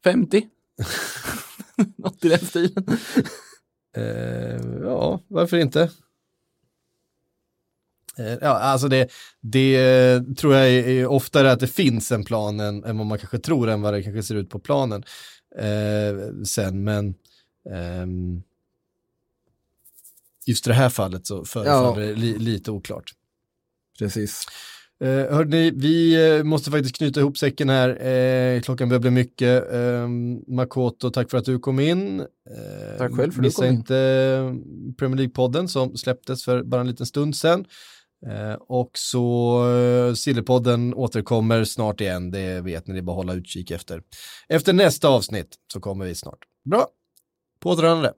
[0.03, 0.47] 50?
[1.97, 2.85] Något i den stilen.
[3.95, 5.89] Eh, ja, varför inte?
[8.17, 12.59] Eh, ja, alltså det, det tror jag är, är oftare att det finns en plan
[12.59, 15.03] än, än vad man kanske tror än vad det kanske ser ut på planen
[15.59, 17.15] eh, sen, men
[17.71, 18.43] ehm,
[20.47, 23.11] just det här fallet så förefaller det li, lite oklart.
[23.99, 24.45] Precis.
[25.03, 28.05] Eh, hörni, vi eh, måste faktiskt knyta ihop säcken här.
[28.07, 29.73] Eh, klockan börjar bli mycket.
[29.73, 30.07] Eh,
[30.47, 32.19] Makoto, tack för att du kom in.
[32.19, 33.73] Eh, Tack själv för att du missa kom in.
[33.75, 34.53] inte eh,
[34.97, 37.65] Premier League-podden som släpptes för bara en liten stund sedan.
[38.27, 39.59] Eh, och så
[40.09, 44.01] eh, Sillypodden återkommer snart igen, det vet ni, det är bara att hålla utkik efter.
[44.47, 46.39] Efter nästa avsnitt så kommer vi snart.
[46.65, 46.87] Bra,
[47.59, 48.13] på återhörande.